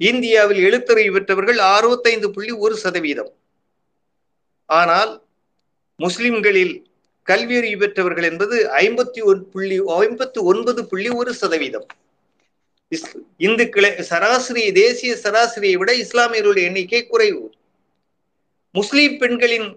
இந்தியாவில் 0.00 0.60
எழுத்தறிவு 0.68 1.12
பெற்றவர்கள் 1.12 1.58
அறுபத்தைந்து 1.74 2.28
புள்ளி 2.30 2.52
ஒரு 2.64 2.76
சதவீதம். 2.76 3.32
ஆனால் 4.68 5.12
முஸ்லிம்களில் 6.04 6.74
கல்வியறிவு 7.28 7.78
பெற்றவர்கள் 7.82 8.26
என்பது 8.30 8.56
ஐம்பத்தி 8.80 9.20
ஒன் 9.30 9.40
புள்ளி 9.52 9.76
ஐம்பத்தி 10.04 10.40
ஒன்பது 10.50 10.80
புள்ளி 10.90 11.10
ஒரு 11.20 11.30
சதவீதம். 11.40 11.86
இந்துக்களை 13.46 13.90
சராசரி 14.10 14.64
தேசிய 14.80 15.12
சராசரியை 15.22 15.76
விட 15.80 15.90
இஸ்லாமியர்களுடைய 16.04 16.68
எண்ணிக்கை 16.70 17.00
குறைவு. 17.06 17.44
முஸ்லிம் 18.78 19.16
பெண்களின் 19.22 19.68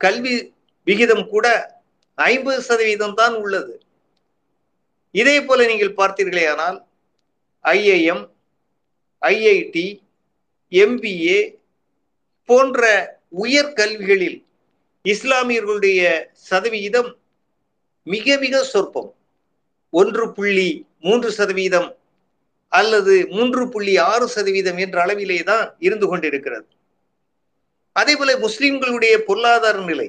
கல்வி 0.00 0.34
விகிதம் 0.86 1.24
கூட 1.34 1.46
ஐம்பது 2.18 2.60
சதவீதம் 2.68 3.16
தான் 3.20 3.36
உள்ளது. 3.44 3.74
இதே 5.14 5.36
போல 5.46 5.66
நீங்கள் 5.70 5.98
பார்த்தீர்களே 6.00 6.44
ஆனால் 6.52 6.78
ஐஐஎம் 7.64 8.24
ஐஐடி 9.22 9.86
எம்பிஏ 10.72 11.38
போன்ற 12.48 12.82
உயர் 13.44 13.72
கல்விகளில் 13.80 14.38
இஸ்லாமியர்களுடைய 15.12 16.00
சதவிகிதம் 16.50 17.10
மிக 18.06 18.36
மிக 18.44 18.62
சொற்பம். 18.72 19.10
ஒன்று 19.92 20.24
புள்ளி 20.36 20.70
மூன்று 21.06 21.30
சதவீதம் 21.38 21.88
அல்லது 22.72 23.14
மூன்று 23.36 23.62
புள்ளி 23.68 23.94
ஆறு 24.12 24.26
சதவீதம் 24.28 24.78
என்ற 24.84 24.96
அளவிலே 25.04 25.38
தான் 25.50 25.64
இருந்து 25.86 26.06
கொண்டிருக்கிறது. 26.06 26.66
அதே 27.92 28.14
போல 28.16 28.30
முஸ்லிம்களுடைய 28.46 29.14
பொருளாதார 29.28 29.76
நிலை 29.90 30.08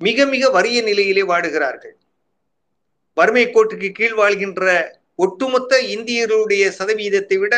மிக 0.00 0.26
மிக 0.26 0.48
வறிய 0.56 0.78
நிலையிலே 0.82 1.22
வாடுகிறார்கள். 1.32 1.96
வறுமை 3.16 3.44
கோட்டுக்கு 3.46 3.88
கீழ் 3.98 4.16
வாழ்கின்ற 4.20 4.64
ஒட்டுமொத்த 5.24 5.72
இந்தியர்களுடைய 5.94 6.64
சதவீதத்தை 6.78 7.36
விட 7.38 7.54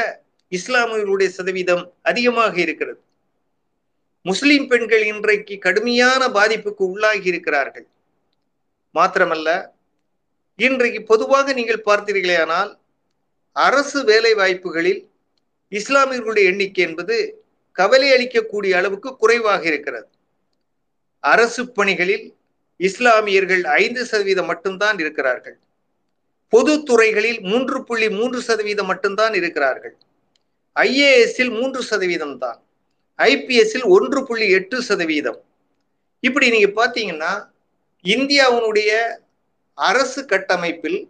இஸ்லாமியர்களுடைய 0.52 1.28
சதவீதம் 1.38 1.84
அதிகமாக 2.02 2.54
இருக்கிறது. 2.64 3.00
முஸ்லிம் 4.28 4.66
பெண்கள் 4.70 5.04
இன்றைக்கு 5.10 5.54
கடுமையான 5.64 6.22
பாதிப்புக்கு 6.36 6.82
உள்ளாகி 6.92 7.26
இருக்கிறார்கள். 7.32 7.86
மாத்திரமல்ல 8.94 9.48
இன்றைக்கு 10.58 11.00
பொதுவாக 11.10 11.52
நீங்கள் 11.58 11.86
பார்த்தீர்களேயானால் 11.88 12.70
அரசு 13.66 14.00
வேலை 14.10 14.32
வாய்ப்புகளில் 14.40 15.00
இஸ்லாமியர்களுடைய 15.72 16.50
எண்ணிக்கை 16.52 16.82
என்பது 16.88 17.16
கவலை 17.78 18.08
அளிக்கக்கூடிய 18.16 18.72
அளவுக்கு 18.80 19.10
குறைவாக 19.16 19.62
இருக்கிறது. 19.70 20.08
அரசு 21.32 21.62
பணிகளில் 21.78 22.26
இஸ்லாமியர்கள் 22.88 23.64
ஐந்து 23.82 24.02
சதவீதம் 24.10 24.50
மட்டும்தான் 24.52 24.98
இருக்கிறார்கள். 25.02 25.58
பொது 26.52 26.74
துறைகளில் 26.88 27.40
மூன்று 27.50 27.78
புள்ளி 27.88 28.08
மூன்று 28.18 28.40
சதவீதம் 28.48 28.90
மட்டும்தான் 28.92 29.34
இருக்கிறார்கள். 29.40 29.96
ஐஏஎஸ்ஸில் 30.76 31.52
மூன்று 31.58 31.80
சதவீதம் 31.90 32.38
தான் 32.44 32.60
ஐபிஎஸ்ஸில் 33.18 33.86
ஒன்று 33.86 34.24
புள்ளி 34.24 34.50
எட்டு 34.50 34.82
சதவீதம். 34.82 35.40
இப்படி 36.20 36.50
நீங்க 36.50 36.70
பார்த்தீங்கன்னா 36.80 37.32
இந்தியாவினுடைய 38.04 38.90
அரசு 39.74 40.24
கட்டமைப்பில் 40.24 41.00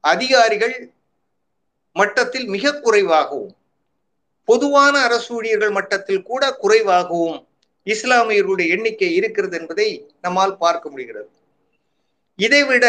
அதிகாரிகள் 0.00 0.92
மட்டத்தில் 1.92 2.46
மிக 2.46 2.80
குறைவாகவும் 2.80 3.56
பொதுவான 4.44 5.02
அரசு 5.02 5.34
ஊழியர்கள் 5.34 5.70
மட்டத்தில் 5.70 6.22
கூட 6.22 6.52
குறைவாகவும் 6.52 7.46
இஸ்லாமியர்களுடைய 7.86 8.68
எண்ணிக்கை 8.68 9.14
இருக்கிறது 9.14 9.58
என்பதை 9.58 9.88
நம்மால் 10.20 10.56
பார்க்க 10.56 10.90
முடிகிறது. 10.90 11.28
இதைவிட 12.36 12.86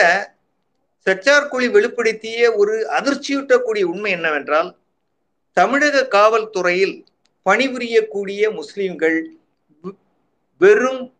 சச்சார்குழி 1.05 1.67
வெளிப்படுத்திய 1.71 2.55
ஒரு 2.55 2.75
அதிர்ச்சியூட்டக்கூடிய 2.99 3.83
உண்மை 3.83 4.11
என்னவென்றால் 4.11 4.69
தமிழக 5.57 6.07
காவல்துறையில் 6.07 7.05
பணிபுரியக்கூடிய 7.49 8.53
முஸ்லிம்கள் 8.53 9.31
வெறும் 10.57 11.13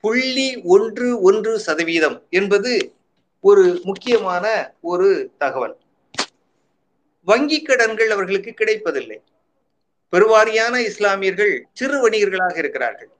புள்ளி 0.00 0.60
ஒன்று 0.64 1.20
ஒன்று 1.20 1.58
சதவீதம் 1.58 2.26
என்பது 2.30 2.92
ஒரு 3.40 3.80
முக்கியமான 3.84 4.74
ஒரு 4.80 5.30
தகவல். 5.38 5.76
வங்கி 7.24 7.62
கடன்கள் 7.62 8.10
அவர்களுக்கு 8.10 8.52
கிடைப்பதில்லை. 8.52 9.22
பெருவாரியான 10.12 10.76
இஸ்லாமியர்கள் 10.76 11.66
சிறு 11.72 12.08
வணிகர்களாக 12.08 12.56
இருக்கிறார்கள். 12.56 13.10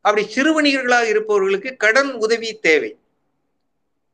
அப்படி 0.00 0.26
சிறு 0.26 0.62
வணிகர்களாக 0.62 1.08
இருப்பவர்களுக்கு 1.08 1.76
கடன் 1.76 2.12
உதவி 2.12 2.52
தேவை. 2.54 2.98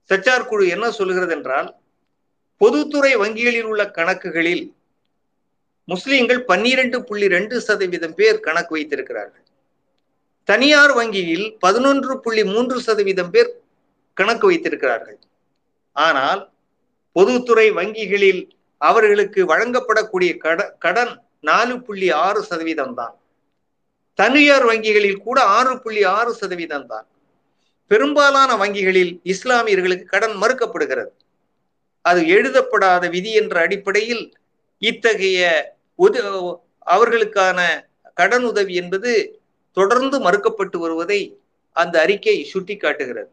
சச்சார் 0.08 0.46
குழு 0.46 0.68
என்ன 0.68 0.90
சொல்கிறது 0.90 1.32
என்றால் 1.32 1.76
பொதுத்துறை 2.56 3.16
வங்கிகளில் 3.16 3.62
உள்ள 3.62 3.90
கணக்குகளில் 3.90 4.74
முஸ்லிம்கள் 5.90 6.40
பன்னிரண்டு 6.50 6.98
புள்ளி 7.08 7.26
ரெண்டு 7.36 7.56
சதவீதம் 7.66 8.16
பேர் 8.18 8.44
கணக்கு 8.46 8.72
வைத்திருக்கிறார்கள். 8.76 9.44
தனியார் 10.48 10.92
வங்கியில் 10.98 11.46
பதினொன்று 11.64 12.14
புள்ளி 12.24 12.42
மூன்று 12.52 12.78
சதவீதம் 12.86 13.32
பேர் 13.34 13.50
கணக்கு 14.16 14.46
வைத்திருக்கிறார்கள். 14.50 15.18
ஆனால் 15.96 16.42
பொதுத்துறை 17.16 17.66
வங்கிகளில் 17.78 18.42
அவர்களுக்கு 18.80 19.40
வழங்கப்படக்கூடிய 19.52 20.32
கட 20.44 20.60
கடன் 20.84 21.12
நாலு 21.48 21.74
புள்ளி 21.86 22.08
ஆறு 22.26 22.40
சதவீதம் 22.50 22.94
தான். 23.00 23.14
தனியார் 24.18 24.66
வங்கிகளில் 24.70 25.22
கூட 25.26 25.38
ஆறு 25.58 25.74
புள்ளி 25.82 26.02
ஆறு 26.18 26.32
சதவீதம் 26.40 26.86
தான். 26.92 27.06
பெரும்பாலான 27.90 28.50
வங்கிகளில் 28.62 29.12
இஸ்லாமியர்களுக்கு 29.32 30.06
கடன் 30.14 30.36
மறுக்கப்படுகிறது. 30.42 31.12
அது 32.04 32.20
எழுதப்படாத 32.34 33.04
விதி 33.14 33.32
என்ற 33.40 33.54
அடிப்படையில் 33.66 34.24
இத்தகைய 34.82 35.40
உத 36.00 36.16
அவர்களுக்கான 36.86 37.60
கடன் 38.20 38.46
உதவி 38.50 38.74
என்பது 38.82 39.10
தொடர்ந்து 39.76 40.16
மறுக்கப்பட்டு 40.26 40.76
வருவதை 40.76 41.20
அந்த 41.76 41.94
அறிக்கை 42.04 42.36
சுட்டி 42.52 42.74
காட்டுகிறது 42.76 43.32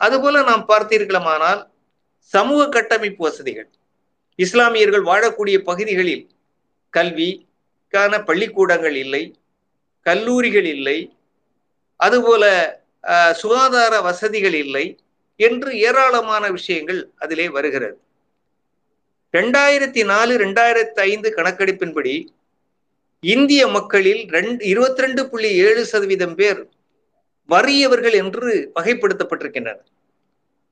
அதுபோல 0.00 0.42
நாம் 0.50 0.64
பார்த்தீர்களானால் 0.68 1.60
சமூக 2.32 2.62
கட்டமைப்பு 2.68 3.22
வசதிகள். 3.26 3.68
இஸ்லாமியர்கள் 4.38 5.04
வாழக்கூடிய 5.10 5.56
பகுதிகளில் 5.68 6.24
கல்விக்கான 6.94 8.12
பள்ளிக்கூடங்கள் 8.28 8.96
இல்லை 9.04 9.22
கல்லூரிகள் 10.06 10.68
இல்லை 10.76 10.98
அதுபோல 12.00 12.44
சுகாதார 13.40 13.94
வசதிகள் 14.08 14.56
இல்லை 14.64 14.84
என்று 15.40 15.70
ஏராளமான 15.88 16.44
விஷயங்கள் 16.50 17.00
அதிலே 17.24 17.46
வருகிறது. 17.48 17.96
ரெண்டாயிரத்தி 19.36 20.04
நாலு 20.04 20.36
ரெண்டாயிரத்தி 20.36 21.00
ஐந்து 21.10 21.34
கணக்கெடுப்பின்படி 21.36 22.14
இந்திய 23.22 23.68
மக்களில் 23.68 24.22
ரெண்டு 24.36 24.64
இருபத்தி 24.64 25.02
ரெண்டு 25.02 25.28
புள்ளி 25.30 25.50
ஏழு 25.56 25.86
சதவீதம் 25.86 26.34
பேர் 26.34 26.60
வறியவர்கள் 27.48 28.12
என்று 28.12 28.72
வகைப்படுத்தப்பட்டிருக்கின்றனர். 28.74 29.90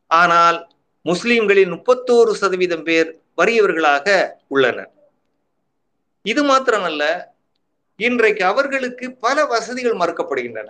ஆனால் 0.07 0.59
முஸ்லிம்களில் 1.03 1.73
முப்பத்தோரு 1.75 2.33
சதவீதம் 2.33 2.83
பேர் 2.83 3.21
வறியவர்களாக 3.37 4.07
உள்ளனர். 4.47 4.91
இது 6.23 6.43
மாத்திரமல்ல 6.45 7.05
இன்றைக்கு 7.97 8.45
அவர்களுக்கு 8.45 9.07
பல 9.13 9.45
வசதிகள் 9.45 10.01
மறுக்கப்படுகின்றன. 10.03 10.69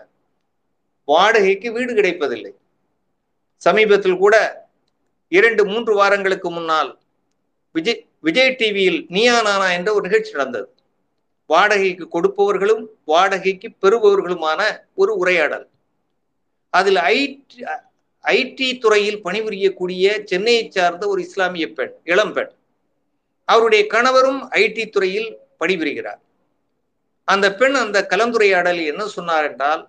வாடகைக்கு 1.05 1.73
வீடு 1.73 1.93
கிடைப்பதில்லை. 1.95 2.55
சமீபத்தில் 3.63 4.23
கூட 4.27 4.37
இரண்டு 5.29 5.63
மூன்று 5.65 5.95
வாரங்களுக்கு 5.95 6.51
முன்னால் 6.51 6.91
விஜய் 7.77 8.03
விஜய் 8.27 8.57
டிவியில் 8.61 9.01
நீயா 9.15 9.37
நானா 9.47 9.67
என்ற 9.77 9.89
ஒரு 9.97 10.05
நிகழ்ச்சி 10.07 10.33
நடந்தது. 10.37 10.69
வாடகைக்கு 11.51 12.05
கொடுப்பவர்களும் 12.15 12.85
வாடகைக்கு 13.11 13.69
பெறுபவர்களுமான 13.83 14.61
ஒரு 15.01 15.13
உரையாடல். 15.23 15.67
அதில் 16.75 17.01
ஐடி 17.17 17.59
ஐடி 18.25 18.69
துறையில் 18.85 19.21
பணிபுரியக்கூடிய 19.25 20.05
சென்னையை 20.31 20.63
சார்ந்த 20.77 21.05
ஒரு 21.13 21.21
இஸ்லாமிய 21.27 21.67
பெண் 21.77 21.93
இளம்பெண் 22.13 22.53
அவருடைய 23.49 23.83
கணவரும் 23.95 24.41
ஐடி 24.63 24.85
துறையில் 24.95 25.29
பணிபுரிகிறார். 25.61 26.21
அந்த 27.29 27.47
பெண் 27.61 27.77
அந்த 27.85 27.99
கலந்துரையாடலில் 28.11 28.91
என்ன 28.93 29.05
சொன்னார் 29.17 29.47
என்றால் 29.51 29.83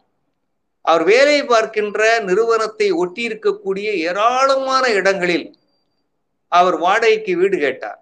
அவர் 0.85 1.03
வேலை 1.11 1.37
பார்க்கின்ற 1.45 2.01
நிறுவனத்தை 2.27 2.87
ஒட்டி 3.01 3.23
இருக்கக்கூடிய 3.27 3.87
ஏராளமான 4.09 4.83
இடங்களில் 4.99 5.47
அவர் 6.51 6.77
வாடகைக்கு 6.85 7.33
வீடு 7.41 7.57
கேட்டார். 7.57 7.99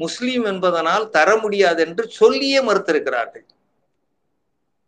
முஸ்லீம் 0.00 0.44
என்பதனால் 0.52 1.04
தர 1.10 1.28
முடியாது 1.36 1.80
என்று 1.86 2.04
சொல்லியே 2.20 2.60
மறுத்திருக்கிறார்கள். 2.68 3.46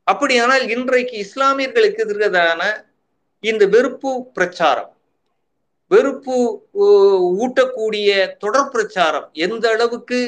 அப்படியானால் 0.06 0.64
இன்றைக்கு 0.74 1.14
இஸ்லாமியர்களுக்கு 1.24 2.02
எதிரான 2.06 2.62
இந்த 3.44 3.64
வெறுப்பு 3.66 4.10
பிரச்சாரம் 4.36 4.92
வெறுப்பு 5.90 6.36
ஊட்டக்கூடிய 7.42 8.08
தொடர் 8.38 8.70
பிரச்சாரம் 8.70 9.28
எந்த 9.46 9.64
அளவுக்கு 9.68 10.18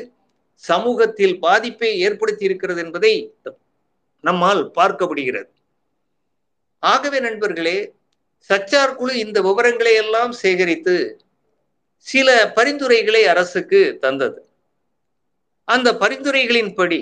சமூகத்தில் 0.65 1.37
பாதிப்பை 1.39 1.91
ஏற்படுத்தி 2.07 2.45
இருக்கிறது 2.49 2.81
என்பதை 2.85 3.13
நம்மால் 4.25 4.63
பார்க்க 4.71 5.07
முடிகிறது 5.07 5.51
ஆகவே 6.83 7.19
நண்பர்களே 7.21 7.79
சச்சார் 8.51 8.97
குழு 8.97 9.15
இந்த 9.19 9.39
விவரங்களை 9.41 9.95
எல்லாம் 9.95 10.33
சேகரித்து 10.43 10.95
சில 12.07 12.29
பரிந்துரைகளை 12.57 13.23
அரசுக்கு 13.25 13.99
தந்தது. 14.01 14.41
அந்த 15.69 15.89
பரிந்துரைகளின்படி 15.93 17.01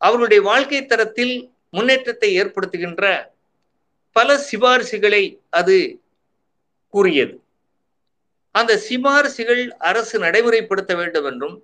அவர்களுடைய 0.00 0.42
வாழ்க்கை 0.42 0.86
தரத்தில் 0.86 1.34
முன்னேற்றத்தை 1.70 2.40
ஏற்படுத்துகின்ற 2.40 3.04
பல 4.16 4.36
சிபாரிசுகளை 4.50 5.22
அது 5.50 5.76
கூறியது. 6.94 7.34
அந்த 8.54 8.72
சிபாரிசுகள் 8.88 9.62
அரசு 9.80 10.16
நடைமுறைப்படுத்த 10.18 10.92
வேண்டும் 10.96 11.24
என்றும் 11.24 11.56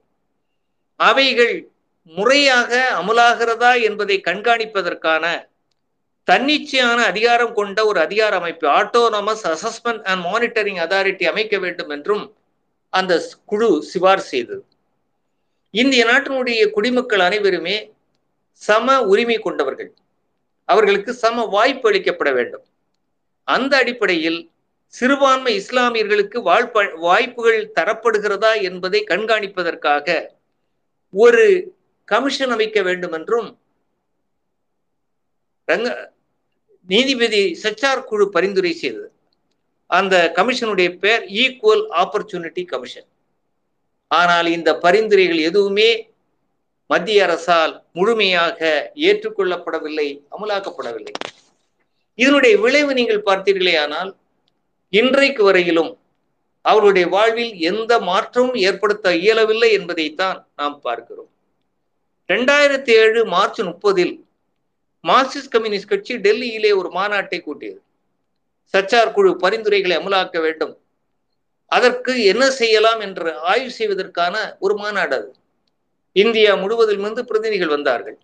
அவைகள் 1.00 1.54
முறையாக 2.10 2.70
அமலாகிறதா 3.00 3.72
என்பதை 3.82 4.16
கண்காணிப்பதற்கான 4.20 5.24
தன்னிச்சையான 6.28 6.98
அதிகாரம் 7.04 7.52
கொண்ட 7.52 7.86
ஒரு 7.86 8.00
அதிகார 8.00 8.36
அமைப்பு 8.36 8.66
autonomous 8.68 9.44
assessment 9.44 10.02
and 10.02 10.24
monitoring 10.24 10.80
authority 10.86 11.24
அமைக்க 11.24 11.58
வேண்டும் 11.58 11.88
என்றும் 11.88 12.24
அந்த 12.92 13.12
குழு 13.44 13.84
சிபார் 13.92 14.28
செய்தது. 14.32 14.62
இந்திய 15.70 16.04
நாட்டினுடைய 16.04 16.70
குடிமக்கள் 16.70 17.18
அனைவருமே 17.18 17.76
சம 18.54 19.02
உரிமை 19.02 19.38
கொண்டவர்கள். 19.38 19.90
அவர்களுக்கு 20.68 21.12
சம 21.14 21.44
வாய்ப்பு 21.46 21.90
அளிக்கப்பட 21.90 22.32
வேண்டும். 22.32 22.64
அந்த 23.44 23.76
அடிப்படையில் 23.76 24.50
சிறுபான்மை 24.94 25.52
இஸ்லாமியர்களுக்கு 25.60 26.38
வாழ்ப்ப 26.42 26.84
வாய்ப்புகள் 26.94 27.72
தரப்படுகிறதா 27.74 28.62
என்பதை 28.62 29.04
கண்காணிப்பதற்காக 29.08 30.06
ஒரு 31.14 31.44
கமிஷன் 32.04 32.50
அமைக்க 32.50 32.82
வேண்டும் 32.82 33.12
என்றும் 33.12 33.48
ரங்க 35.70 35.88
நீதிபதி 36.88 37.40
சச்சார் 37.62 38.06
குழு 38.10 38.24
பரிந்துரை 38.36 38.72
செய்தது. 38.82 39.08
அந்த 39.90 40.14
கமிஷனுடைய 40.38 40.88
பெயர் 41.02 41.24
ஈக்குவல் 41.42 41.84
ஆப்பர்ச்சுனிட்டி 42.02 42.62
கமிஷன் 42.72 43.08
ஆனால் 44.10 44.48
இந்த 44.56 44.70
பரிந்துரைகள் 44.84 45.40
எதுவுமே 45.48 45.90
மத்திய 46.90 47.24
அரசால் 47.26 47.74
முழுமையாக 47.98 48.60
ஏற்றுக்கொள்ளப்படவில்லை 49.08 50.08
அமலாக்கப்படவில்லை. 50.34 51.14
இதனுடைய 52.18 52.54
விளைவு 52.64 52.92
நீங்கள் 52.98 53.26
பார்த்தீர்களே 53.28 53.74
ஆனால் 53.84 54.10
இன்றைக்கு 54.92 55.42
வரையிலும் 55.48 55.92
அவருடைய 56.64 57.06
வாழ்வில் 57.14 57.52
எந்த 57.70 57.92
மாற்றமும் 58.08 58.58
ஏற்படுத்த 58.68 59.12
இயலவில்லை 59.24 59.68
என்பதைத்தான் 59.78 60.38
நாம் 60.60 60.76
பார்க்கிறோம். 60.86 61.30
ரெண்டாயிரத்தி 62.32 62.92
ஏழு 63.02 63.20
மார்ச் 63.34 63.60
முப்பதில் 63.68 64.12
மார்க்சிஸ்ட் 65.04 65.52
கம்யூனிஸ்ட் 65.54 65.90
கட்சி 65.92 66.14
டெல்லியிலே 66.26 66.70
ஒரு 66.80 66.88
மாநாட்டை 66.96 67.38
கூட்டியது. 67.46 67.80
சச்சார் 68.74 69.14
குழு 69.16 69.30
பரிந்துரைகளை 69.44 69.94
அமலாக்க 70.00 70.38
வேண்டும். 70.46 70.74
அதற்கு 71.76 72.12
என்ன 72.32 72.44
செய்யலாம் 72.60 73.00
என்று 73.06 73.30
ஆய்வு 73.50 73.70
செய்வதற்கான 73.70 74.36
ஒரு 74.58 74.74
மாநாடு 74.82 75.14
அது. 75.18 75.30
இந்தியா 76.16 76.52
முழுவதிலிருந்து 76.62 77.22
பிரதிநிதிகள் 77.24 77.74
வந்தார்கள். 77.76 78.18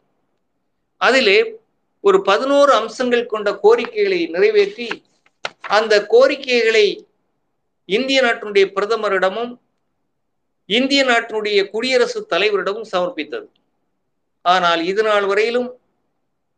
அதிலே 1.01 1.39
ஒரு 2.05 2.19
பதினோரு 2.23 2.73
அம்சங்கள் 2.81 3.31
கொண்ட 3.33 3.49
கோரிக்கைகளை 3.65 4.21
நிறைவேற்றி 4.35 4.89
அந்த 5.79 5.95
கோரிக்கைகளை 6.13 6.87
இந்திய 7.89 8.19
நாட்டினுடைய 8.27 8.67
பிரதமரிடமும் 8.77 9.53
இந்திய 10.69 11.01
நாட்டினுடைய 11.05 11.59
குடியரசு 11.73 12.21
தலைவரிடமும் 12.33 12.91
சமர்ப்பித்தது. 12.93 13.49
ஆனால் 14.45 14.81
இது 14.91 15.03
நாள் 15.03 15.27
வரையிலும் 15.31 15.69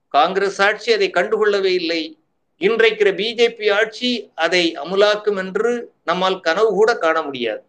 காங்கிரஸ் 0.09 0.63
ஆட்சி 0.63 0.93
அதை 0.93 1.11
கண்டுகொள்ளவே 1.11 1.73
இல்லை. 1.81 2.19
இன்றைக்கிற 2.59 3.09
பிஜேபி 3.21 3.73
ஆட்சி 3.73 4.31
அதை 4.35 4.77
அமுலாக்கும் 4.85 5.37
என்று 5.37 5.93
நம்மால் 6.05 6.41
கனவு 6.41 6.71
கூட 6.71 6.97
காண 6.97 7.23
முடியாது. 7.23 7.63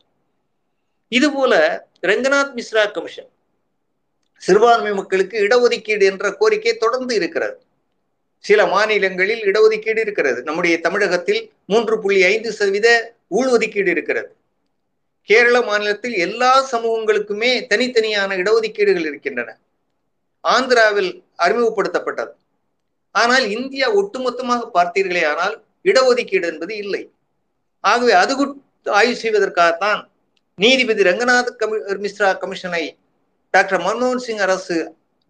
இதுபோல 1.07 1.53
ரங்கநாத் 2.01 2.53
மிஸ்ரா 2.55 2.91
கமிஷன் 2.91 3.29
சிறுபான்மை 4.35 4.93
மக்களுக்கு 4.93 5.37
இடஒதுக்கீடு 5.39 6.03
என்ற 6.03 6.33
கோரிக்கை 6.33 6.73
தொடர்ந்து 6.73 7.15
இருக்கிறது. 7.15 7.61
சில 8.37 8.65
மாநிலங்களில் 8.65 9.41
இடஒதுக்கீடு 9.41 9.99
இருக்கிறது. 9.99 10.43
நம்முடைய 10.43 10.79
தமிழகத்தில் 10.79 11.51
மூன்று 11.65 11.99
புள்ளி 11.99 12.23
ஐந்து 12.23 12.51
சதவீத 12.51 13.15
உள்ஒதுக்கீடு 13.35 13.87
இருக்கிறது. 13.87 14.35
கேரள 15.21 15.61
மாநிலத்தில் 15.61 16.13
எல்லா 16.13 16.67
சமூகங்களுக்குமே 16.71 17.51
தனித்தனியான 17.69 18.37
இடஒதுக்கீடுகள் 18.37 19.07
இருக்கின்றன. 19.07 19.57
ஆந்திராவில் 20.43 21.11
அறிமுகப்படுத்தப்பட்டது. 21.45 22.33
ஆனால் 23.15 23.45
இந்தியா 23.57 23.87
ஒட்டுமொத்தமாக 23.99 24.63
பார்த்தீர்களே 24.77 25.23
ஆனால் 25.31 25.55
இடஒதுக்கீடு 25.89 26.47
என்பது 26.51 26.73
இல்லை. 26.83 27.03
ஆகவே 27.83 28.13
அது 28.21 28.33
ஆய்வு 28.99 29.15
செய்வதற்காகத்தான் 29.23 30.01
நீதிபதி 30.57 31.03
ரங்கநாத் 31.09 31.51
கமி 31.61 31.77
மிஸ்ரா 32.05 32.29
கமிஷனை 32.41 32.83
டாக்டர் 33.53 33.83
மன்மோகன் 33.85 34.25
சிங் 34.25 34.43
அரசு 34.45 34.77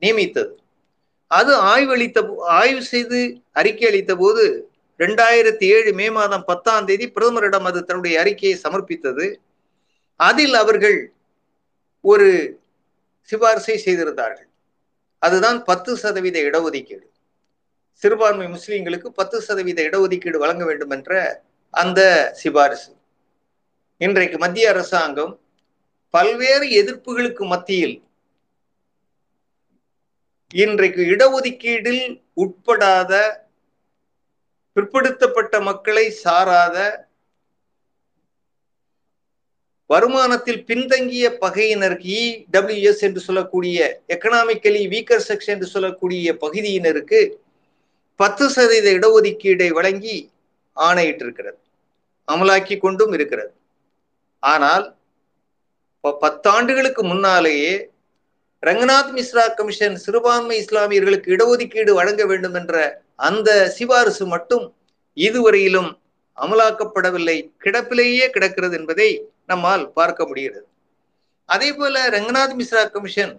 நியமித்தது. 0.02 0.52
அது 1.32 1.52
ஆய்வு 1.72 1.94
அளித்த 1.96 2.20
ஆய்வு 2.60 2.82
செய்து 2.94 3.20
அறிக்கை 3.60 3.86
அளித்த 3.90 4.14
போது 4.16 4.44
ரெண்டாயிரத்தி 5.00 5.66
ஏழு 5.76 5.92
மே 6.00 6.08
மாதம் 6.18 6.46
பத்தாம் 6.48 6.88
தேதி 6.90 7.06
பிரதமரிடம் 7.16 7.68
அது 7.70 7.80
தன்னுடைய 7.90 8.16
அறிக்கையை 8.22 8.56
சமர்ப்பித்தது. 8.64 9.28
அதில் 10.20 10.56
அவர்கள் 10.62 10.98
ஒரு 12.04 12.28
சிபாரிசை 13.30 13.78
செய்திருந்தார்கள். 13.86 14.49
அதுதான் 15.22 15.64
பத்து 15.64 15.92
சதவீத 15.98 16.38
இடஒதுக்கீடு. 16.40 17.06
சிறுபான்மை 18.04 18.48
முஸ்லீம்களுக்கு 18.48 19.10
பத்து 19.10 19.38
சதவீத 19.42 19.80
இடஒதுக்கீடு 19.82 20.38
வழங்க 20.38 20.64
வேண்டும் 20.66 20.90
என்ற 20.90 21.14
அந்த 21.74 22.00
சிபாரிசு. 22.42 22.92
இன்றைக்கு 24.02 24.38
மத்திய 24.38 24.70
அரசாங்கம் 24.70 25.34
பல்வேறு 26.14 26.68
எதிர்ப்புகளுக்கு 26.80 27.44
மத்தியில் 27.48 27.98
இன்றைக்கு 30.54 31.02
இடஒதுக்கீடில் 31.14 32.04
உட்படாத 32.38 33.12
பிற்படுத்தப்பட்ட 34.76 35.56
மக்களை 35.62 36.06
சாராத 36.24 36.78
வருமானத்தில் 39.90 40.62
பின்தங்கிய 40.70 41.26
பகையினருக்கு 41.42 42.18
இடபிள்யூஎஸ் 42.48 43.04
என்று 43.08 43.22
சொல்லக்கூடிய 43.28 43.78
எக்கனாமிக்கலி 44.16 44.82
வீக்கர் 44.94 45.26
செக்ஷன் 45.28 45.54
என்று 45.56 45.70
சொல்லக்கூடிய 45.76 46.34
பகுதியினருக்கு 46.44 47.22
பத்து 48.20 48.46
சதவீத 48.50 48.88
இடஒதுக்கீடை 48.98 49.68
வழங்கி 49.78 50.18
ஆணையிட்டிருக்கிறது. 50.78 51.60
அமலாக்கி 52.28 52.76
கொண்டும் 52.78 53.14
இருக்கிறது. 53.18 53.52
ஆனால் 54.44 54.86
பத்தாண்டுகளுக்கு 56.04 57.02
முன்னாலேயே 57.12 57.74
ரங்கநாத் 58.64 59.12
மிஸ்ரா 59.18 59.46
கமிஷன் 59.58 59.96
சிறுபான்மை 59.96 60.56
இஸ்லாமியர்களுக்கு 60.64 61.34
இடஒதுக்கீடு 61.36 61.92
வழங்க 62.00 62.24
வேண்டும் 62.26 62.54
என்ற 62.54 62.76
அந்த 63.28 63.50
சிபாரிசு 63.78 64.26
மட்டும் 64.26 64.66
இதுவரையிலும் 65.14 65.90
அமலாக்கப்படவில்லை. 66.38 67.38
கிடப்பிலேயே 67.64 68.26
கிடக்கிறது 68.36 68.78
என்பதை 68.80 69.10
நம்மால் 69.52 69.84
பார்க்க 70.00 70.28
முடிகிறது. 70.30 70.66
அதே 71.54 71.70
போல 71.78 72.02
ரங்கநாத் 72.16 72.58
மிஸ்ரா 72.60 72.84
கமிஷன் 72.96 73.34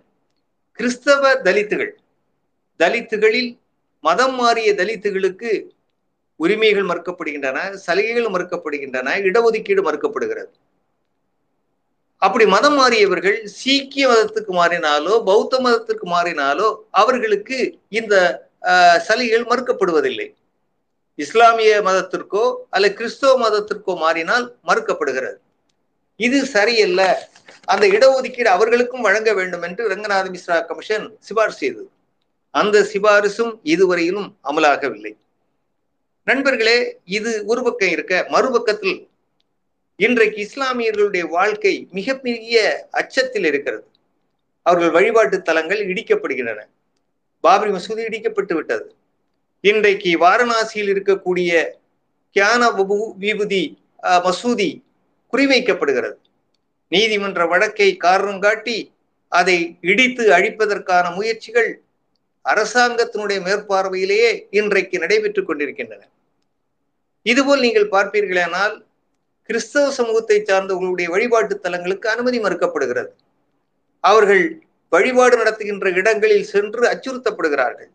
கிறிஸ்தவ 0.78 1.32
தலித்துகள் 1.46 1.92
தலித்துகளில் 2.80 3.50
மதம் 4.04 4.36
மாறிய 4.40 4.70
தலித்துகளுக்கு 4.80 5.50
உரிமைகள் 6.40 6.88
மறுக்கப்படுகின்றன 6.90 7.58
சலுகைகள் 7.86 8.32
மறுக்கப்படுகின்றன 8.34 9.14
இடஒதுக்கீடு 9.28 9.82
மறுக்கப்படுகிறது. 9.88 10.52
அப்படி 12.22 12.44
மதம் 12.54 12.76
மாறியவர்கள் 12.78 13.38
சீக்கிய 13.60 14.04
மதத்துக்கு 14.12 14.52
மாறினாலோ 14.60 15.14
பௌத்த 15.28 15.60
மதத்திற்கு 15.66 16.06
மாறினாலோ 16.14 16.68
அவர்களுக்கு 17.02 17.58
இந்த 18.00 18.14
சலுகைகள் 19.06 19.50
மறுக்கப்படுவதில்லை. 19.50 20.28
இஸ்லாமிய 21.18 21.70
மதத்திற்கோ 21.86 22.44
அல்ல 22.76 22.88
கிறிஸ்தவ 22.98 23.32
மதத்திற்கோ 23.44 23.94
மாறினால் 24.04 24.44
மறுக்கப்படுகிறது. 24.68 25.38
இது 26.26 26.38
சரியல்ல. 26.54 27.02
அந்த 27.72 27.84
இடஒதுக்கீடு 27.96 28.50
அவர்களுக்கும் 28.56 29.06
வழங்க 29.06 29.30
வேண்டும் 29.38 29.64
என்று 29.68 29.82
ரங்கநாத 29.92 30.26
மிஸ்ரா 30.34 30.56
கமிஷன் 30.68 31.06
சிபாரிசு 31.26 31.60
செய்தது. 31.62 31.88
அந்த 32.54 32.76
சிபாரிசும் 32.92 33.52
இதுவரையிலும் 33.72 34.28
அமலாகவில்லை. 34.50 35.12
நண்பர்களே 36.26 36.78
இது 37.18 37.30
ஒரு 37.50 37.60
பக்கம் 37.66 37.92
இருக்க 37.94 38.14
மறுபக்கத்தில் 38.34 38.98
இன்றைக்கு 40.06 40.38
இஸ்லாமியர்களுடைய 40.46 41.24
வாழ்க்கை 41.36 41.74
மிகப்பெரிய 41.98 42.56
அச்சத்தில் 43.00 43.46
இருக்கிறது. 43.50 43.86
அவர்கள் 44.66 44.94
வழிபாட்டு 44.96 45.36
தலங்கள் 45.48 45.82
இடிக்கப்படுகின்றன. 45.92 46.60
பாபரி 47.44 47.70
மசூதி 47.74 48.02
இடிக்கப்பட்டு 48.08 48.54
விட்டது. 48.58 48.86
இன்றைக்கு 49.70 50.10
வாரணாசியில் 50.24 50.90
இருக்கக்கூடிய 50.94 51.50
கியான 52.36 52.62
விபூதி 53.22 53.64
மசூதி 54.26 54.70
குறிவைக்கப்படுகிறது. 55.32 56.16
நீதிமன்ற 56.88 57.46
வழக்கை 57.46 57.96
காரணம் 57.96 58.40
காட்டி 58.40 58.92
அதை 59.28 59.78
இடித்து 59.80 60.30
அழிப்பதற்கான 60.30 61.14
முயற்சிகள் 61.14 61.82
அரசாங்கத்தினுடைய 62.44 63.38
மேற்பார்வையிலேயே 63.46 64.46
இன்றைக்கு 64.50 64.98
நடைபெற்றுக் 64.98 65.46
கொண்டிருக்கின்றன. 65.46 66.02
இதுபோல் 67.22 67.60
நீங்கள் 67.60 67.88
பார்ப்பீர்களானால் 67.88 68.74
கிறிஸ்தவ 69.42 69.90
சமூகத்தை 69.90 70.42
சார்ந்தவர்களுடைய 70.42 71.04
வழிபாட்டு 71.04 71.60
தலங்களுக்கு 71.60 72.08
அனுமதி 72.08 72.38
மறுக்கப்படுகிறது. 72.38 73.10
அவர்கள் 74.00 74.62
வழிபாடு 74.88 75.36
நடத்துகின்ற 75.36 75.90
இடங்களில் 75.90 76.44
சென்று 76.44 76.82
அச்சுறுத்தப்படுகிறார்கள். 76.92 77.90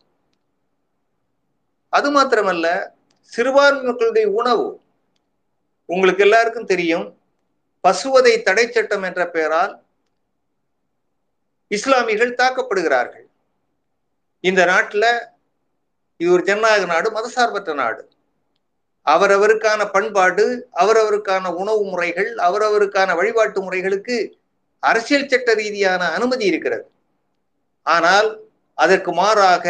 அது 1.90 2.10
மாத்திரமல்ல 2.12 2.68
சிறுபான்மை 3.34 3.84
மக்களுடைய 3.84 4.28
உணவு. 4.30 4.80
உங்களுக்கு 5.90 6.24
எல்லாருக்கும் 6.24 6.66
தெரியும் 6.66 7.06
பசுவதை 7.86 8.34
தடை 8.48 8.66
சட்டம் 8.76 9.06
என்ற 9.10 9.22
பெயரால் 9.36 9.74
இஸ்லாமியர்கள் 11.72 12.40
தாக்கப்படுகிறார்கள். 12.42 13.26
இந்த 14.44 14.62
நாட்டில் 14.72 15.10
இது 16.20 16.30
ஒரு 16.36 16.44
ஜனநாயக 16.50 16.86
நாடு 16.92 17.08
மதசார்பற்ற 17.18 17.74
நாடு. 17.74 18.02
அவரவருக்கான 19.06 19.82
பண்பாடு 19.96 20.46
அவரவருக்கான 20.82 21.52
உணவு 21.62 21.84
முறைகள் 21.92 22.30
அவரவருக்கான 22.48 23.10
வழிபாட்டு 23.20 23.60
முறைகளுக்கு 23.66 24.18
அரசியல் 24.84 25.30
சட்ட 25.32 25.50
ரீதியான 25.54 26.02
அனுமதி 26.18 26.46
இருக்கிறது. 26.52 26.88
ஆனால் 27.86 28.30
அதற்கு 28.78 29.12
மாறாக 29.14 29.66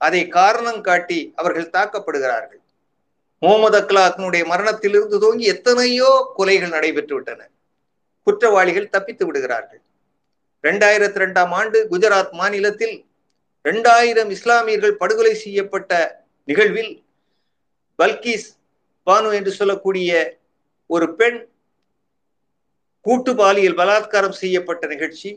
அதை 0.00 0.22
காரணம் 0.38 0.80
காட்டி 0.88 1.20
அவர்கள் 1.36 1.74
தாக்கப்படுகிறார்கள். 1.76 2.62
முகமது 3.46 3.76
அக்லாக்னுடைய 3.80 4.44
மரணத்திலிருந்து 4.52 5.16
துவங்கி 5.24 5.46
எத்தனையோ 5.54 6.10
கொலைகள் 6.38 6.74
நடைபெற்று 6.76 7.14
விட்டன 7.16 7.42
குற்றவாளிகள் 8.26 8.92
தப்பித்து 8.94 9.24
விடுகிறார்கள். 9.26 9.82
இரண்டாயிரத்தி 10.64 11.18
ரெண்டாம் 11.22 11.52
ஆண்டு 11.58 11.78
குஜராத் 11.90 12.32
மாநிலத்தில் 12.40 12.96
இரண்டாயிரம் 13.64 14.30
இஸ்லாமியர்கள் 14.36 15.00
படுகொலை 15.02 15.34
செய்யப்பட்ட 15.44 15.92
நிகழ்வில் 16.48 16.92
பல்கிஸ் 17.98 18.48
பானு 19.06 19.28
என்று 19.38 19.52
சொல்லக்கூடிய 19.58 20.10
ஒரு 20.90 21.06
பெண் 21.18 21.38
கூட்டு 23.06 23.32
பாலியல் 23.40 23.78
பலாத்காரம் 23.80 24.38
செய்யப்பட்ட 24.42 24.84
நிகழ்ச்சி. 24.94 25.30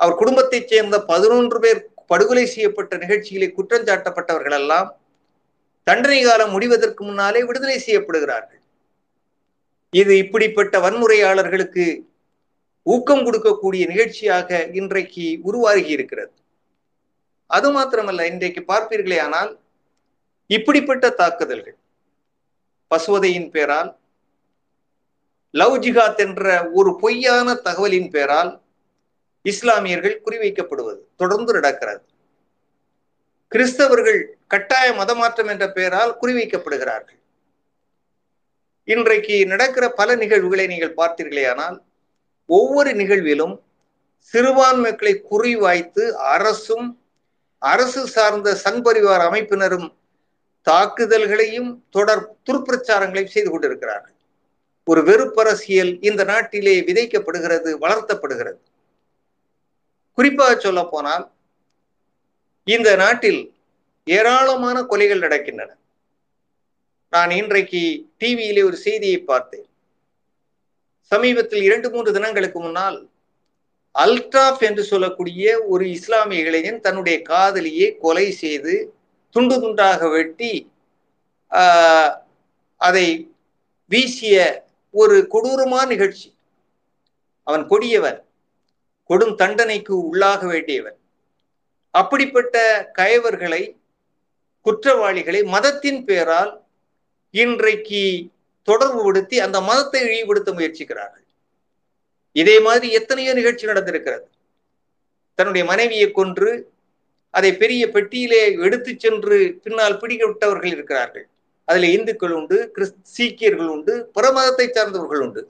அவர் 0.00 0.18
குடும்பத்தைச் 0.20 0.70
சேர்ந்த 0.72 0.96
பதினொன்று 1.12 1.58
பேர் 1.64 1.80
படுகொலை 2.12 2.46
செய்யப்பட்ட 2.46 2.96
நிகழ்ச்சியிலே 2.96 3.48
குற்றஞ்சாட்டப்பட்டவர்கள் 3.58 4.58
எல்லாம் 4.60 4.88
தண்டனை 5.86 6.20
காலம் 6.22 6.52
முடிவதற்கு 6.54 7.02
முன்னாலே 7.04 7.40
விடுதலை 7.44 7.78
செய்யப்படுகிறார்கள். 7.86 8.60
இது 9.92 10.12
இப்படிப்பட்ட 10.24 10.74
வன்முறையாளர்களுக்கு 10.80 11.86
ஊக்கம் 12.86 13.24
கொடுக்கக்கூடிய 13.26 13.82
நிகழ்ச்சியாக 13.90 14.60
இன்றைக்கு 14.80 15.26
உருவாகி 15.48 15.90
இருக்கிறது 15.96 16.32
அது 17.56 17.68
மாத்திரமல்ல 17.74 18.26
இன்றைக்கு 18.32 18.60
பார்ப்பீர்களே 18.70 19.18
ஆனால் 19.26 19.50
இப்படிப்பட்ட 20.50 21.06
தாக்குதல்கள் 21.20 21.76
பசுவதையின் 22.90 23.50
பேரால் 23.54 23.90
லவ் 25.54 25.76
ஜிகாத் 25.84 26.22
என்ற 26.24 26.46
ஒரு 26.72 26.90
பொய்யான 27.02 27.54
தகவலின் 27.66 28.10
பேரால் 28.14 28.52
இஸ்லாமியர்கள் 29.44 30.22
குறிவைக்கப்படுவது 30.24 31.00
தொடர்ந்து 31.16 31.52
நடக்கிறது. 31.52 32.02
கிறிஸ்தவர்கள் 33.52 34.20
கட்டாய 34.46 34.92
மதமாற்றம் 34.92 35.48
என்ற 35.48 35.70
பெயரால் 35.70 36.18
குறிவைக்கப்படுகிறார்கள். 36.20 37.18
இன்றைக்கு 38.84 39.46
நடக்கிற 39.46 39.90
பல 39.90 40.14
நிகழ்வுகளை 40.14 40.66
நீங்கள் 40.66 40.98
பார்த்தீர்களே 41.00 41.44
ஆனால் 41.50 41.82
ஒவ்வொரு 42.46 42.92
நிகழ்விலும் 42.92 43.60
சிறுபான்மைகளை 44.20 45.24
குறிவாய்த்து 45.30 46.10
அரசும் 46.10 46.86
அரசு 47.58 48.08
சார்ந்த 48.08 48.58
சன்பரிவார் 48.64 49.24
அமைப்பினரும் 49.28 49.88
தாக்குதல்களையும் 50.62 51.70
தொடர் 51.90 52.36
துர்ப்பிரச்சாரங்களையும் 52.46 53.34
செய்து 53.34 53.50
கொண்டிருக்கிறார்கள். 53.50 54.14
ஒரு 54.84 55.00
வெறுப்பரசியல் 55.02 55.92
இந்த 56.00 56.24
நாட்டிலே 56.24 56.80
விதைக்கப்படுகிறது 56.80 57.70
வளர்த்தப்படுகிறது. 57.84 58.60
குறிப்பாக 60.18 60.54
சொல்ல 60.60 60.80
போனால் 60.84 61.31
இந்த 62.66 62.88
நாட்டில் 63.02 63.40
ஏராளமான 64.06 64.76
கொலைகள் 64.90 65.24
நடக்கின்றன. 65.24 65.70
நான் 67.12 67.32
இன்றைக்கு 67.38 67.82
டிவியிலே 68.20 68.62
ஒரு 68.68 68.76
செய்தியை 68.86 69.18
பார்த்தேன். 69.30 69.66
சமீபத்தில் 71.12 71.64
இரண்டு 71.68 71.88
மூன்று 71.90 72.10
தினங்களுக்கு 72.16 72.58
முன்னால் 72.60 72.98
அல்ட்ராஃப் 74.04 74.62
என்று 74.68 74.84
சொல்லக்கூடிய 74.92 75.46
ஒரு 75.72 75.84
இஸ்லாமிய 75.96 76.46
இளைஞன் 76.48 76.80
தன்னுடைய 76.86 77.16
காதலியை 77.30 77.88
கொலை 78.04 78.26
செய்து 78.42 78.74
துண்டு 79.34 79.56
துண்டாக 79.62 80.10
வெட்டி 80.16 80.52
அதை 82.80 83.06
வீசிய 83.90 84.36
ஒரு 85.00 85.16
கொடூரமான 85.34 85.86
நிகழ்ச்சி. 85.92 86.28
அவன் 87.46 87.64
கொடியவன் 87.68 88.18
கொடும் 89.10 89.38
தண்டனைக்கு 89.40 89.94
உள்ளாக 90.08 90.42
வேண்டியவன். 90.52 90.98
அப்படிப்பட்ட 91.94 92.56
கயவர்களை 92.98 93.62
குற்றவாளிகளை 94.66 95.40
மதத்தின் 95.54 96.04
பேரால் 96.04 96.52
இன்றைக்கு 97.30 98.02
தொடர்புபடுத்தி 98.68 99.36
அந்த 99.44 99.60
மதத்தை 99.60 100.00
இழிவுபடுத்த 100.00 100.50
முயற்சிக்கிறார்கள். 100.52 101.24
இதே 102.32 102.60
மாதிரி 102.60 102.88
எத்தனையோ 102.90 103.32
நிகழ்ச்சி 103.34 103.66
நடந்திருக்கிறது. 103.66 104.26
தன்னுடைய 105.34 105.64
மனைவியை 105.70 106.10
கொன்று 106.10 106.50
அதை 107.30 107.50
பெரிய 107.56 107.82
பெட்டியிலே 107.88 108.40
எடுத்து 108.64 108.92
சென்று 108.98 109.36
பின்னால் 109.62 110.00
பிடிக்கப்பட்டவர்கள் 110.00 110.74
இருக்கிறார்கள். 110.76 111.26
அதில் 111.64 111.92
இந்துக்கள் 111.96 112.30
உண்டு 112.30 112.56
கிறிஸ் 112.70 112.96
சீக்கியர்கள் 113.16 113.66
உண்டு 113.66 113.94
பிற 114.12 114.24
மதத்தை 114.32 114.66
சார்ந்தவர்கள் 114.68 115.20
உண்டு. 115.20 115.42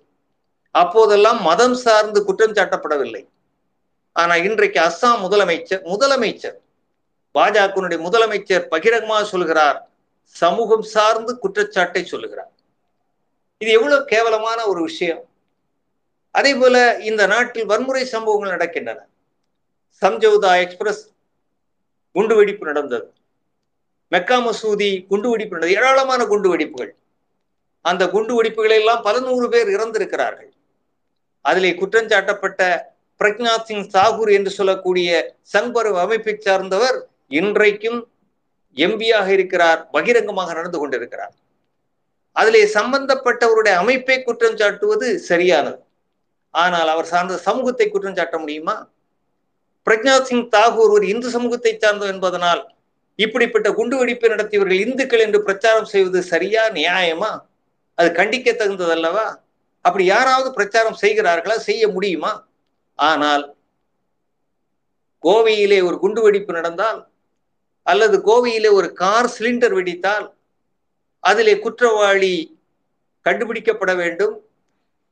அப்போதெல்லாம் 0.74 1.40
மதம் 1.42 1.74
சார்ந்து 1.74 2.18
குற்றம் 2.24 2.56
சாட்டப்படவில்லை. 2.58 3.22
ஆனா 4.12 4.36
இன்றைக்கு 4.36 4.80
அஸ்ஸாம் 4.80 5.22
முதலமைச்சர் 5.26 5.82
முதலமைச்சர் 5.92 6.56
பாஜகனுடைய 7.34 7.98
முதலமைச்சர் 8.06 8.60
பகிரங்கமாக 8.60 9.24
சொல்கிறார் 9.24 9.88
சமூகம் 10.24 10.82
சார்ந்து 10.82 11.38
குற்றச்சாட்டை 11.38 12.04
சொல்லுகிறார். 12.04 12.50
இது 13.58 13.70
எவ்வளவு 13.70 14.04
கேவலமான 14.04 14.66
ஒரு 14.66 14.82
விஷயம். 14.82 15.28
அதே 16.30 16.54
போல 16.54 16.98
இந்த 16.98 17.26
நாட்டில் 17.26 17.66
வன்முறை 17.66 18.04
சம்பவங்கள் 18.04 18.54
நடக்கின்றன. 18.56 19.00
சம்ஜௌதா 20.02 20.60
எக்ஸ்பிரஸ் 20.60 21.02
குண்டுவெடிப்பு 22.14 22.64
நடந்தது. 22.64 23.12
மெக்கா 24.08 24.36
மசூதி 24.46 24.90
குண்டுவெடிப்பு 25.10 25.54
நடந்தது. 25.56 25.76
ஏராளமான 25.76 26.26
குண்டு 26.26 26.56
வெடிப்புகள் 26.56 26.92
அந்த 27.80 28.08
குண்டு 28.08 28.42
வெடிப்புகளை 28.42 28.76
எல்லாம் 28.82 29.02
பல 29.02 29.20
நூறு 29.20 29.48
பேர் 29.48 29.68
இறந்திருக்கிறார்கள். 29.68 30.50
அதிலே 31.40 31.70
குற்றஞ்சாட்டப்பட்ட 31.72 32.90
பிரக்நாத் 33.20 33.68
சிங் 33.68 33.90
தாகூர் 33.96 34.32
என்று 34.32 34.50
சொல்லக்கூடிய 34.50 35.36
சங்பர்வ் 35.52 35.98
அமைப்பை 36.04 36.36
சார்ந்தவர் 36.38 37.08
இன்றைக்கும் 37.28 38.08
எம்பியாக 38.76 39.26
இருக்கிறார் 39.26 39.90
பகிரங்கமாக 39.90 40.52
நடந்து 40.52 40.78
கொண்டிருக்கிறார். 40.78 41.34
அதிலே 42.32 42.64
சம்பந்தப்பட்டவருடைய 42.64 43.74
அமைப்பை 43.82 44.22
குற்றம் 44.22 44.56
சாட்டுவது 44.56 45.14
சரியானது. 45.14 45.82
ஆனால் 46.50 46.88
அவர் 46.88 47.04
சார்ந்த 47.04 47.36
சமூகத்தை 47.36 47.88
குற்றம் 47.88 48.14
சாட்ட 48.14 48.38
முடியுமா? 48.38 48.88
பிரக்நாத் 49.86 50.22
சிங் 50.22 50.48
தாகூர் 50.48 50.92
ஒரு 50.96 51.08
இந்து 51.08 51.30
சமூகத்தை 51.30 51.78
சார்ந்தவர் 51.78 52.14
என்பதனால் 52.14 52.62
இப்படிப்பட்ட 53.14 53.70
குண்டுவெடிப்பை 53.70 54.28
நடத்தியவர்கள் 54.28 54.82
இந்துக்கள் 54.86 55.18
என்று 55.18 55.42
பிரச்சாரம் 55.42 55.84
செய்வது 55.84 56.22
சரியா 56.22 56.70
நியாயமா? 56.70 57.30
அது 57.94 58.08
கண்டிக்க 58.12 58.50
தகுந்ததல்லவா 58.52 59.26
அப்படி 59.80 60.04
யாராவது 60.04 60.52
பிரச்சாரம் 60.52 60.98
செய்கிறார்களா? 61.00 61.56
செய்ய 61.56 61.88
முடியுமா? 61.88 62.32
ஆனால் 62.98 63.56
கோவையிலே 65.22 65.84
ஒரு 65.84 65.98
குண்டு 65.98 66.22
வெடிப்பு 66.22 66.52
நடந்தால் 66.52 67.00
அல்லது 67.86 68.16
கோவையிலே 68.18 68.70
ஒரு 68.72 68.92
கார் 68.92 69.28
சிலிண்டர் 69.38 69.74
வெடித்தால் 69.74 70.26
அதிலே 71.24 71.58
குற்றவாளி 71.58 72.34
கண்டுபிடிக்கப்பட 73.26 73.96
வேண்டும் 73.96 74.34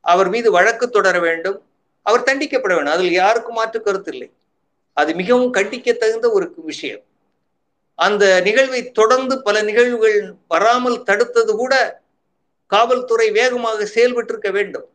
அவர் 0.01 0.29
மீது 0.29 0.51
வழக்கு 0.51 0.89
தொடர 0.89 1.19
வேண்டும் 1.19 1.57
அவர் 2.01 2.23
தண்டிக்கப்பட 2.23 2.73
வேண்டும். 2.75 2.93
அதில் 2.93 3.11
யாருக்கும் 3.11 3.53
மாற்று 3.53 3.81
கருத்து 3.81 4.11
இல்லை 4.11 4.29
அது 4.93 5.15
மிகவும் 5.15 5.53
கண்டிக்க 5.53 5.93
தகுந்த 5.93 6.31
ஒரு 6.31 6.53
விஷயம். 6.55 7.03
அந்த 7.95 8.41
நிகழ்வை 8.41 8.91
தொடர்ந்து 8.91 9.41
பல 9.41 9.61
நிகழ்வுகள் 9.61 10.35
வராமல் 10.47 11.03
தடுத்தது 11.03 11.55
கூட 11.55 12.03
காவல்துறை 12.67 13.31
வேகமாக 13.31 13.87
செயல்பட்டிருக்க 13.95 14.51
வேண்டும். 14.51 14.87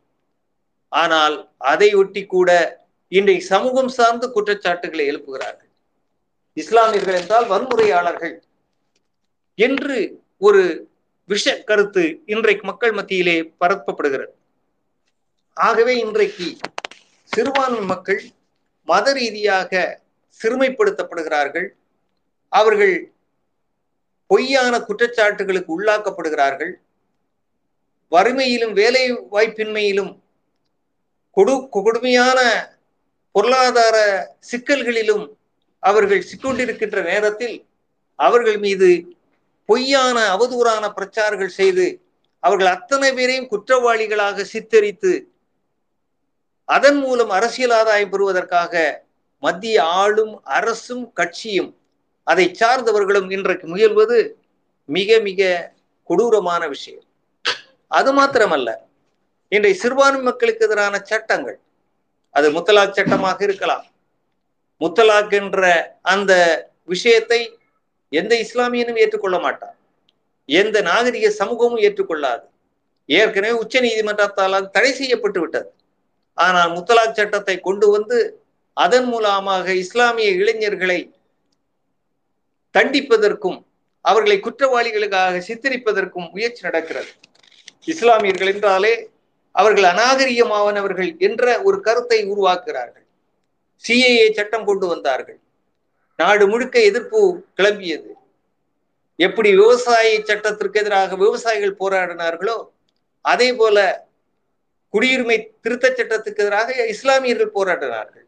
ஆனால் 0.91 1.35
அதை 1.57 1.93
ஒட்டி 1.93 2.25
கூட 2.25 2.49
இன்றைக்கு 3.07 3.45
சமூகம் 3.45 3.87
சார்ந்த 3.87 4.25
குற்றச்சாட்டுகளை 4.27 5.05
எழுப்புகிறார்கள். 5.11 5.71
இஸ்லாமியர்கள் 6.53 7.19
என்றால் 7.21 7.47
வன்முறையாளர்கள் 7.47 8.35
என்று 9.55 9.97
ஒரு 10.37 10.61
விஷ 11.29 11.63
கருத்து 11.63 12.03
இன்றைக்கு 12.25 12.65
மக்கள் 12.65 12.91
மத்தியிலே 12.91 13.37
பரப்பப்படுகிறது. 13.61 14.33
ஆகவே 15.53 15.93
இன்றைக்கு 15.99 16.47
சிறுபான்மை 17.23 17.81
மக்கள் 17.85 18.21
மத 18.83 19.13
ரீதியாக 19.13 20.01
சிறுமைப்படுத்தப்படுகிறார்கள். 20.39 21.67
அவர்கள் 22.49 22.95
பொய்யான 24.27 24.73
குற்றச்சாட்டுகளுக்கு 24.79 25.71
உள்ளாக்கப்படுகிறார்கள். 25.77 26.73
வறுமையிலும் 28.11 28.73
வேலை 28.73 29.03
வாய்ப்பின்மையிலும் 29.31 30.11
கொடு 31.37 31.69
கொடுமையான 31.69 32.39
பொருளாதார 33.31 33.97
சிக்கல்களிலும் 34.51 35.25
அவர்கள் 35.83 36.25
சிக்கொண்டிருக்கின்ற 36.29 37.03
நேரத்தில் 37.03 37.65
அவர்கள் 38.19 38.57
மீது 38.57 39.15
பொய்யான 39.65 40.17
அவதூறான 40.35 40.89
பிரச்சாரங்கள் 40.89 41.57
செய்து 41.59 41.85
அவர்கள் 42.39 42.67
அத்தனை 42.67 43.13
பேரையும் 43.13 43.49
குற்றவாளிகளாக 43.49 44.45
சித்தரித்து 44.53 45.31
அதன் 46.65 46.99
மூலம் 46.99 47.29
அரசியல் 47.29 47.71
ஆதாயம் 47.71 48.09
பெறுவதற்காக 48.09 49.03
மத்திய 49.43 49.83
ஆளும் 49.83 50.43
அரசும் 50.43 51.13
கட்சியும் 51.13 51.77
அதை 52.23 52.55
சார்ந்தவர்களும் 52.59 53.31
இன்றைக்கு 53.31 53.67
முயல்வது 53.67 54.17
மிக 54.85 55.19
மிக 55.19 55.71
கொடூரமான 56.03 56.67
விஷயம். 56.67 57.03
அது 57.87 58.09
மாத்திரமல்ல. 58.13 58.69
இன்றைய 59.51 59.75
சிறுபான்மை 59.81 60.21
மக்களுக்கு 60.21 60.65
எதிரான 60.67 60.95
சட்டங்கள் 61.09 61.57
அது 62.35 62.47
முத்தலாக் 62.55 62.97
சட்டமாக 62.97 63.39
இருக்கலாம். 63.47 63.85
முத்தலாக் 64.81 65.33
என்ற 65.39 65.61
அந்த 66.13 66.33
விஷயத்தை 66.93 67.39
எந்த 68.11 68.33
இஸ்லாமியனும் 68.45 68.99
ஏற்றுக்கொள்ள 69.03 69.37
மாட்டார் 69.45 69.75
எந்த 70.49 70.77
நாகரிக 70.89 71.29
சமூகமும் 71.39 71.83
ஏற்றுக்கொள்ளாது. 71.87 72.45
ஏற்கனவே 73.09 73.55
உச்ச 73.63 73.79
நீதிமன்றத்தால் 73.85 74.57
அது 74.57 74.67
தடை 74.75 74.91
செய்யப்பட்டு 74.99 75.39
விட்டது. 75.43 75.69
ஆனால் 76.37 76.73
முத்தலாக் 76.75 77.17
சட்டத்தை 77.19 77.57
கொண்டு 77.67 77.87
வந்து 77.95 78.17
அதன் 78.77 79.07
மூலமாக 79.11 79.73
இஸ்லாமிய 79.83 80.29
இளைஞர்களை 80.41 80.99
தண்டிப்பதற்கும் 82.75 83.59
அவர்களை 84.05 84.37
குற்றவாளிகளுக்காக 84.45 85.39
சித்தரிப்பதற்கும் 85.47 86.27
முயற்சி 86.33 86.61
நடக்கிறது. 86.67 87.11
இஸ்லாமியர்கள் 87.93 88.51
என்றாலே 88.53 88.93
அவர்கள் 89.59 89.85
அநாகரிகமானவர்கள் 89.91 91.09
என்ற 91.27 91.43
ஒரு 91.67 91.77
கருத்தை 91.87 92.19
உருவாக்குகிறார்கள். 92.31 93.05
சிஏஏ 93.83 94.27
சட்டம் 94.37 94.67
கொண்டு 94.69 94.85
வந்தார்கள். 94.87 95.39
நாடு 96.19 96.43
முழுக்க 96.51 96.77
எதிர்ப்பு 96.89 97.19
கிளம்பியது. 97.59 98.11
எப்படி 99.19 99.49
விவசாய 99.61 100.07
சட்டத்திற்கு 100.29 100.79
எதிராக 100.81 101.15
விவசாயிகள் 101.23 101.79
போராடினார்களோ 101.81 102.57
அதே 103.31 103.49
போல 103.59 103.77
குடியுரிமை 104.93 105.37
திருத்த 105.63 105.87
சட்டத்துக்கு 105.97 106.43
எதிராக 106.45 106.85
இஸ்லாமியர்கள் 106.93 107.55
போராடினார்கள். 107.57 108.25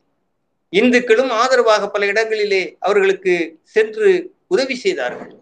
இந்துக்களும் 0.74 1.32
ஆதரவாக 1.42 1.84
பல 1.94 2.06
இடங்களிலே 2.06 2.64
அவர்களுக்கு 2.80 3.36
சென்று 3.76 4.10
உதவி 4.54 4.76
செய்தார்கள். 4.86 5.34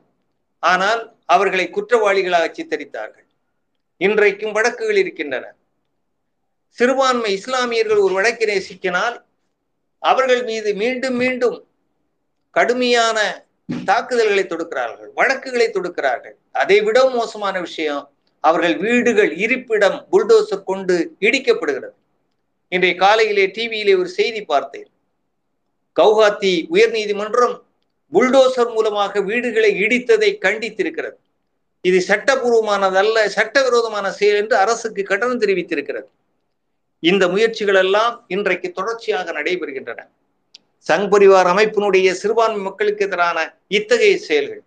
ஆனால் 0.64 1.02
அவர்களை 1.36 1.66
குற்றவாளிகளாக 1.70 2.46
சித்தரித்தார்கள். 2.58 3.28
இன்றைக்கும் 4.02 4.56
வழக்குகள் 4.58 5.00
இருக்கின்றன. 5.04 5.46
சிறுபான்மை 6.78 7.32
இஸ்லாமியர்கள் 7.40 8.04
ஒரு 8.06 8.14
வழக்கினை 8.18 8.58
சிக்கினால் 8.70 9.16
அவர்கள் 10.04 10.44
மீது 10.44 10.70
மீண்டும் 10.82 11.18
மீண்டும் 11.22 11.58
கடுமையான 12.56 13.18
தாக்குதல்களை 13.86 14.44
தொடுக்கிறார்கள் 14.44 15.10
வழக்குகளை 15.20 15.68
தொடுக்கிறார்கள். 15.70 16.36
அதை 16.62 16.78
விட 16.82 16.98
மோசமான 17.10 17.56
விஷயம் 17.60 18.04
அவர்கள் 18.44 18.76
வீடுகள் 18.78 19.32
இருப்பிடம் 19.46 19.98
புல்டோசர் 20.12 20.68
கொண்டு 20.70 20.96
இடிக்கப்படுகிறது. 21.28 21.96
இன்றைய 22.72 22.96
காலையிலே 22.96 23.46
டிவியிலே 23.56 23.94
ஒரு 24.00 24.10
செய்தி 24.20 24.42
பார்த்தேன். 24.52 24.90
கவுஹாத்தி 26.00 26.54
உயர் 26.74 26.94
நீதிமன்றம் 26.98 27.56
புல்டோசர் 28.14 28.72
மூலமாக 28.76 29.22
வீடுகளை 29.30 29.72
இடித்ததை 29.84 30.32
கண்டித்திருக்கிறது. 30.46 31.18
இது 31.82 32.00
சட்டபூர்வமானதல்ல 32.08 33.26
சட்டவிரோதமான 33.38 34.12
செயல் 34.12 34.40
என்று 34.44 34.56
அரசுக்கு 34.58 35.04
கட்டணம் 35.04 35.42
தெரிவித்திருக்கிறது. 35.42 36.08
இந்த 37.04 37.24
முயற்சிகள் 37.34 37.80
எல்லாம் 37.84 38.14
இன்றைக்கு 38.28 38.70
தொடர்ச்சியாக 38.72 39.28
நடைபெறுகின்றன. 39.40 40.00
சங் 40.88 41.10
பரிவார் 41.12 41.50
அமைப்பினுடைய 41.54 42.08
சிறுபான்மை 42.22 42.62
மக்களுக்கு 42.62 43.04
எதிரான 43.08 43.38
இத்தகைய 43.78 44.16
செயல்கள் 44.28 44.64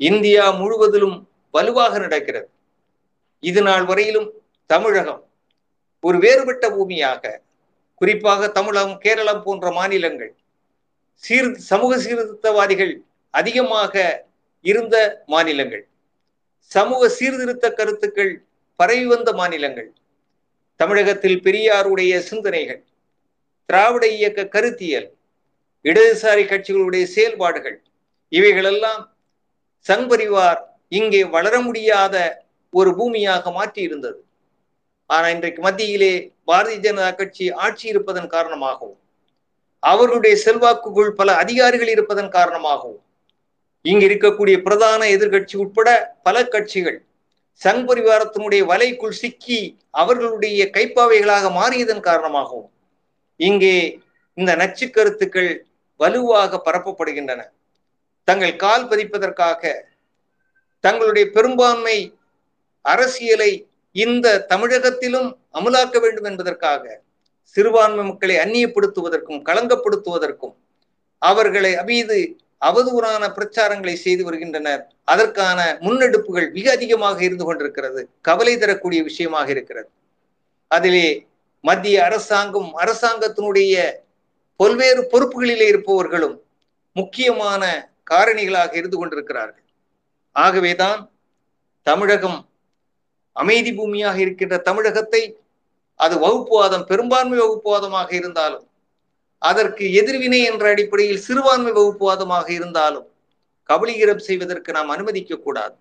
இந்தியா 0.00 0.44
முழுவதிலும் 0.60 1.16
வலுவாக 1.54 1.94
நடக்கிறது. 1.98 2.48
இது 3.42 3.60
நாள் 3.62 3.84
வரையிலும் 3.84 4.28
தமிழகம் 4.70 5.22
ஒரு 6.04 6.16
வேறுபட்ட 6.18 6.64
பூமியாக 6.70 7.24
குறிப்பாக 8.00 8.48
தமிழகம் 8.48 8.98
கேரளம் 8.98 9.42
போன்ற 9.42 9.66
மாநிலங்கள் 9.70 10.32
சீர் 11.24 11.50
சமூக 11.70 11.92
சீர்திருத்தவாதிகள் 11.96 12.92
அதிகமாக 13.34 13.94
இருந்த 14.64 14.96
மாநிலங்கள் 15.26 15.84
சமூக 16.72 17.08
சீர்திருத்த 17.08 17.66
கருத்துக்கள் 17.70 18.32
பரவி 18.80 19.06
வந்த 19.06 19.30
மாநிலங்கள் 19.32 19.88
தமிழகத்தில் 20.80 21.42
பெரியாருடைய 21.44 22.12
சிந்தனைகள் 22.20 22.80
திராவிட 23.68 24.04
இயக்க 24.08 24.40
கருத்தியல் 24.46 25.08
இடதுசாரி 25.84 26.44
கட்சிகளுடைய 26.46 27.04
செயல்பாடுகள் 27.06 27.78
இவைகளெல்லாம் 28.32 29.02
சங் 29.86 30.08
பரிவார் 30.08 30.60
இங்கே 30.88 31.22
வளர 31.24 31.54
முடியாத 31.60 32.16
ஒரு 32.72 32.90
பூமியாக 32.96 33.50
மாற்றி 33.50 33.80
இருந்தது 33.82 34.20
இன்றைக்கு 35.30 35.60
மத்தியிலே 35.62 36.12
பாரதிய 36.46 36.78
ஜனதா 36.78 37.10
கட்சி 37.10 37.44
ஆட்சி 37.56 37.86
இருப்பதன் 37.88 38.26
காரணமாகவும் 38.26 39.00
அவர்களுடைய 39.82 40.34
செல்வாக்குக்குள் 40.36 41.12
பல 41.14 41.30
அதிகாரிகள் 41.34 41.90
இருப்பதன் 41.92 42.28
காரணமாகவும் 42.28 43.02
இங்கு 43.84 44.06
இருக்கக்கூடிய 44.06 44.56
பிரதான 44.62 45.02
எதிர்கட்சி 45.08 45.56
உட்பட 45.56 45.88
பல 46.22 46.42
கட்சிகள் 46.44 46.98
சங் 47.62 47.84
பரிவாரத்தினுடைய 47.88 48.62
வலைக்குள் 48.66 49.18
சிக்கி 49.20 49.60
அவர்களுடைய 49.90 50.62
கைப்பாவைகளாக 50.72 51.50
மாறியதன் 51.50 52.00
காரணமாகவும் 52.00 52.70
இங்கே 53.40 53.76
இந்த 54.38 54.56
நச்சு 54.56 54.86
கருத்துக்கள் 54.90 55.50
வலுவாக 56.00 56.60
பரப்பப்படுகின்றன. 56.64 57.40
தங்கள் 58.28 58.54
கால் 58.56 58.88
பதிப்பதற்காக 58.88 59.62
தங்களுடைய 60.84 61.30
பெரும்பான்மை 61.30 61.96
அரசியலை 62.84 63.50
இந்த 63.96 64.36
தமிழகத்திலும் 64.48 65.28
அமலாக்க 65.52 66.00
வேண்டும் 66.00 66.24
என்பதற்காக 66.24 66.84
சிறுபான்மை 67.56 68.04
மக்களை 68.04 68.36
அந்நியப்படுத்துவதற்கும் 68.36 69.40
களங்கப்படுத்துவதற்கும் 69.48 70.54
அவர்களை 71.22 71.72
அமீது 71.74 72.18
அவதூறான 72.62 73.24
பிரச்சாரங்களை 73.36 73.94
செய்து 73.94 74.24
வருகின்றனர் 74.24 74.82
அதற்கான 75.04 75.78
முன்னெடுப்புகள் 75.80 76.52
மிக 76.52 76.70
அதிகமாக 76.72 77.22
இருந்து 77.22 77.44
கொண்டிருக்கிறது. 77.44 78.08
கவலை 78.20 78.58
தரக்கூடிய 78.58 79.02
விஷயமாக 79.02 79.50
இருக்கிறது. 79.50 79.88
அதிலே 80.70 81.26
மத்திய 81.64 82.04
அரசாங்கம் 82.04 82.70
அரசாங்கத்தினுடைய 82.74 83.74
பல்வேறு 84.56 85.02
பொறுப்புகளிலே 85.12 85.66
இருப்பவர்களும் 85.68 86.36
முக்கியமான 86.92 87.62
காரணிகளாக 88.10 88.72
இருந்து 88.76 88.98
கொண்டிருக்கிறார்கள். 88.98 89.64
ஆகவேதான் 90.32 91.00
தமிழகம் 91.82 92.38
அமைதி 93.32 93.72
பூமியாக 93.72 94.16
இருக்கின்ற 94.18 94.56
தமிழகத்தை 94.58 95.22
அது 96.00 96.18
வகுப்புவாதம் 96.18 96.84
பெரும்பான்மை 96.84 97.38
வகுப்புவாதமாக 97.38 98.10
இருந்தாலும் 98.14 98.64
அதற்கு 99.42 99.84
எதிர்வினை 99.92 100.40
என்ற 100.50 100.64
அடிப்படையில் 100.72 101.24
சிறுபான்மை 101.26 101.72
வகுப்புவாதமாக 101.72 102.48
இருந்தாலும் 102.50 103.06
கபலீகரம் 103.68 104.24
செய்வதற்கு 104.28 104.70
நாம் 104.72 104.88
அனுமதிக்க 104.88 105.36
கூடாது. 105.36 105.76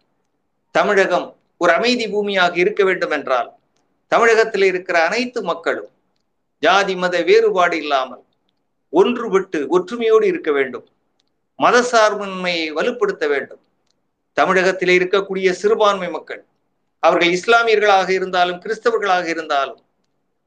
தமிழகம் 0.75 1.27
ஒரு 1.57 1.71
அமைதி 1.73 2.05
பூமியாக 2.07 2.55
இருக்க 2.57 2.83
வேண்டும் 2.83 3.13
என்றால் 3.17 3.49
தமிழகத்தில் 4.11 4.65
இருக்கிற 4.71 4.97
அனைத்து 5.07 5.39
மக்களும் 5.41 5.91
ஜாதி 6.63 6.95
மத 6.95 7.15
வேறுபாடு 7.21 7.77
இல்லாமல் 7.77 8.23
ஒன்றுபட்டு 8.93 9.59
ஒற்றுமையோடு 9.75 10.25
இருக்க 10.31 10.49
வேண்டும். 10.51 10.85
மதசார்பின்மையை 11.59 12.67
வலுப்படுத்த 12.77 13.25
வேண்டும். 13.27 13.61
தமிழகத்தில் 14.37 14.93
இருக்கக்கூடிய 14.97 15.49
சிறுபான்மை 15.61 16.09
மக்கள் 16.09 16.43
அவர்கள் 17.03 17.31
இஸ்லாமியர்களாக 17.37 18.09
இருந்தாலும் 18.09 18.61
கிறிஸ்தவர்களாக 18.63 19.25
இருந்தாலும் 19.27 19.81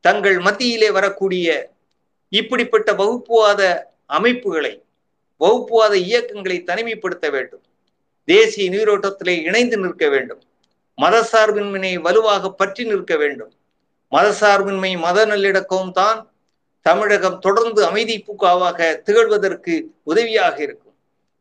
தங்கள் 0.04 0.38
மத்தியிலே 0.38 0.88
வரக்கூடிய 0.90 1.48
இப்படிப்பட்ட 2.28 2.92
வகுப்புவாத 2.92 3.90
அமைப்புகளை 4.06 4.82
வகுப்புவாத 5.40 5.96
இயக்கங்களை 5.96 6.62
தனிமைப்படுத்த 6.62 7.30
வேண்டும். 7.30 7.62
தேசிய 8.24 8.70
நீரோட்டத்திலே 8.70 9.42
இணைந்து 9.42 9.76
நிற்க 9.78 10.08
வேண்டும். 10.08 10.40
மதசார்பின்மையை 10.98 12.00
வலுவாக 12.00 12.50
பற்றி 12.50 12.84
நிற்க 12.84 13.16
வேண்டும். 13.16 13.52
மதசார்பின்மை 14.12 14.98
மத 14.98 15.26
நல்லிணக்கமும் 15.26 15.90
தான் 15.90 16.30
தமிழகம் 16.82 17.38
தொடர்ந்து 17.38 17.84
அமைதி 17.84 18.24
பூக்காவாக 18.26 19.02
திகழ்வதற்கு 19.06 19.84
உதவியாக 20.02 20.62
இருக்கும். 20.62 20.94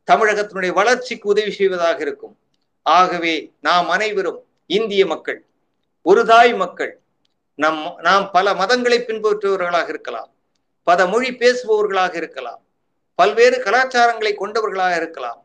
தமிழகத்தினுடைய 0.06 0.72
வளர்ச்சிக்கு 0.72 1.28
உதவி 1.28 1.50
செய்வதாக 1.50 2.00
இருக்கும். 2.00 2.38
ஆகவே 2.82 3.52
நாம் 3.60 3.88
அனைவரும் 3.88 4.44
இந்திய 4.66 5.06
மக்கள் 5.06 5.44
ஒரு 6.02 6.24
தாய் 6.24 6.54
மக்கள் 6.54 7.00
நம் 7.54 7.94
நாம் 8.00 8.30
பல 8.30 8.52
மதங்களை 8.52 8.98
பின்பற்றுபவர்களாக 9.04 9.88
இருக்கலாம். 9.88 10.30
பல 10.88 11.06
மொழி 11.06 11.30
பேசுபவர்களாக 11.30 12.14
இருக்கலாம். 12.16 12.60
பல்வேறு 13.14 13.56
கலாச்சாரங்களை 13.62 14.34
கொண்டவர்களாக 14.34 14.96
இருக்கலாம். 14.96 15.40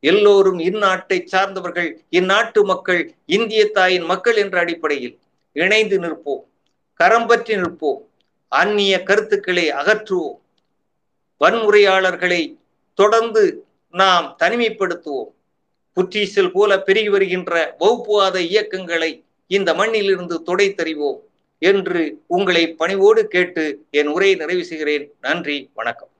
எல்லோரும் 0.00 0.58
இந்நாட்டை 0.58 1.18
சார்ந்தவர்கள் 1.24 1.88
இந்நாட்டு 2.10 2.60
மக்கள் 2.62 3.02
இந்திய 3.26 3.62
தாயின் 3.70 4.02
மக்கள் 4.02 4.36
என்ற 4.36 4.58
அடிப்படையில் 4.58 5.18
இணைந்து 5.52 5.96
நிற்போம். 6.00 6.44
கரம் 6.94 7.26
பற்றி 7.26 7.54
நிற்போம். 7.56 8.00
அந்நிய 8.48 9.02
கருத்துக்களை 9.02 9.72
அகற்றுவோம். 9.72 10.38
வன்முறையாளர்களை 11.40 12.42
தொடர்ந்து 12.94 13.42
நாம் 13.90 14.36
தனிமைப்படுத்துவோம். 14.42 15.30
புற்றீசல் 15.96 16.52
போல 16.52 16.80
பெருகி 16.80 17.08
வருகின்ற 17.08 17.74
வகுப்புவாத 17.78 18.36
இயக்கங்களை 18.40 19.10
இந்த 19.46 19.74
மண்ணிலிருந்து 19.74 20.42
தொடை 20.42 20.68
தறிவோம் 20.70 21.20
என்று 21.70 22.02
உங்களை 22.36 22.62
பணிவோடு 22.82 23.22
கேட்டு 23.34 23.64
என் 23.90 24.12
உரையை 24.16 24.36
நிறைவு 24.38 24.64
செய்கிறேன். 24.64 25.06
நன்றி 25.20 25.58
வணக்கம். 25.74 26.12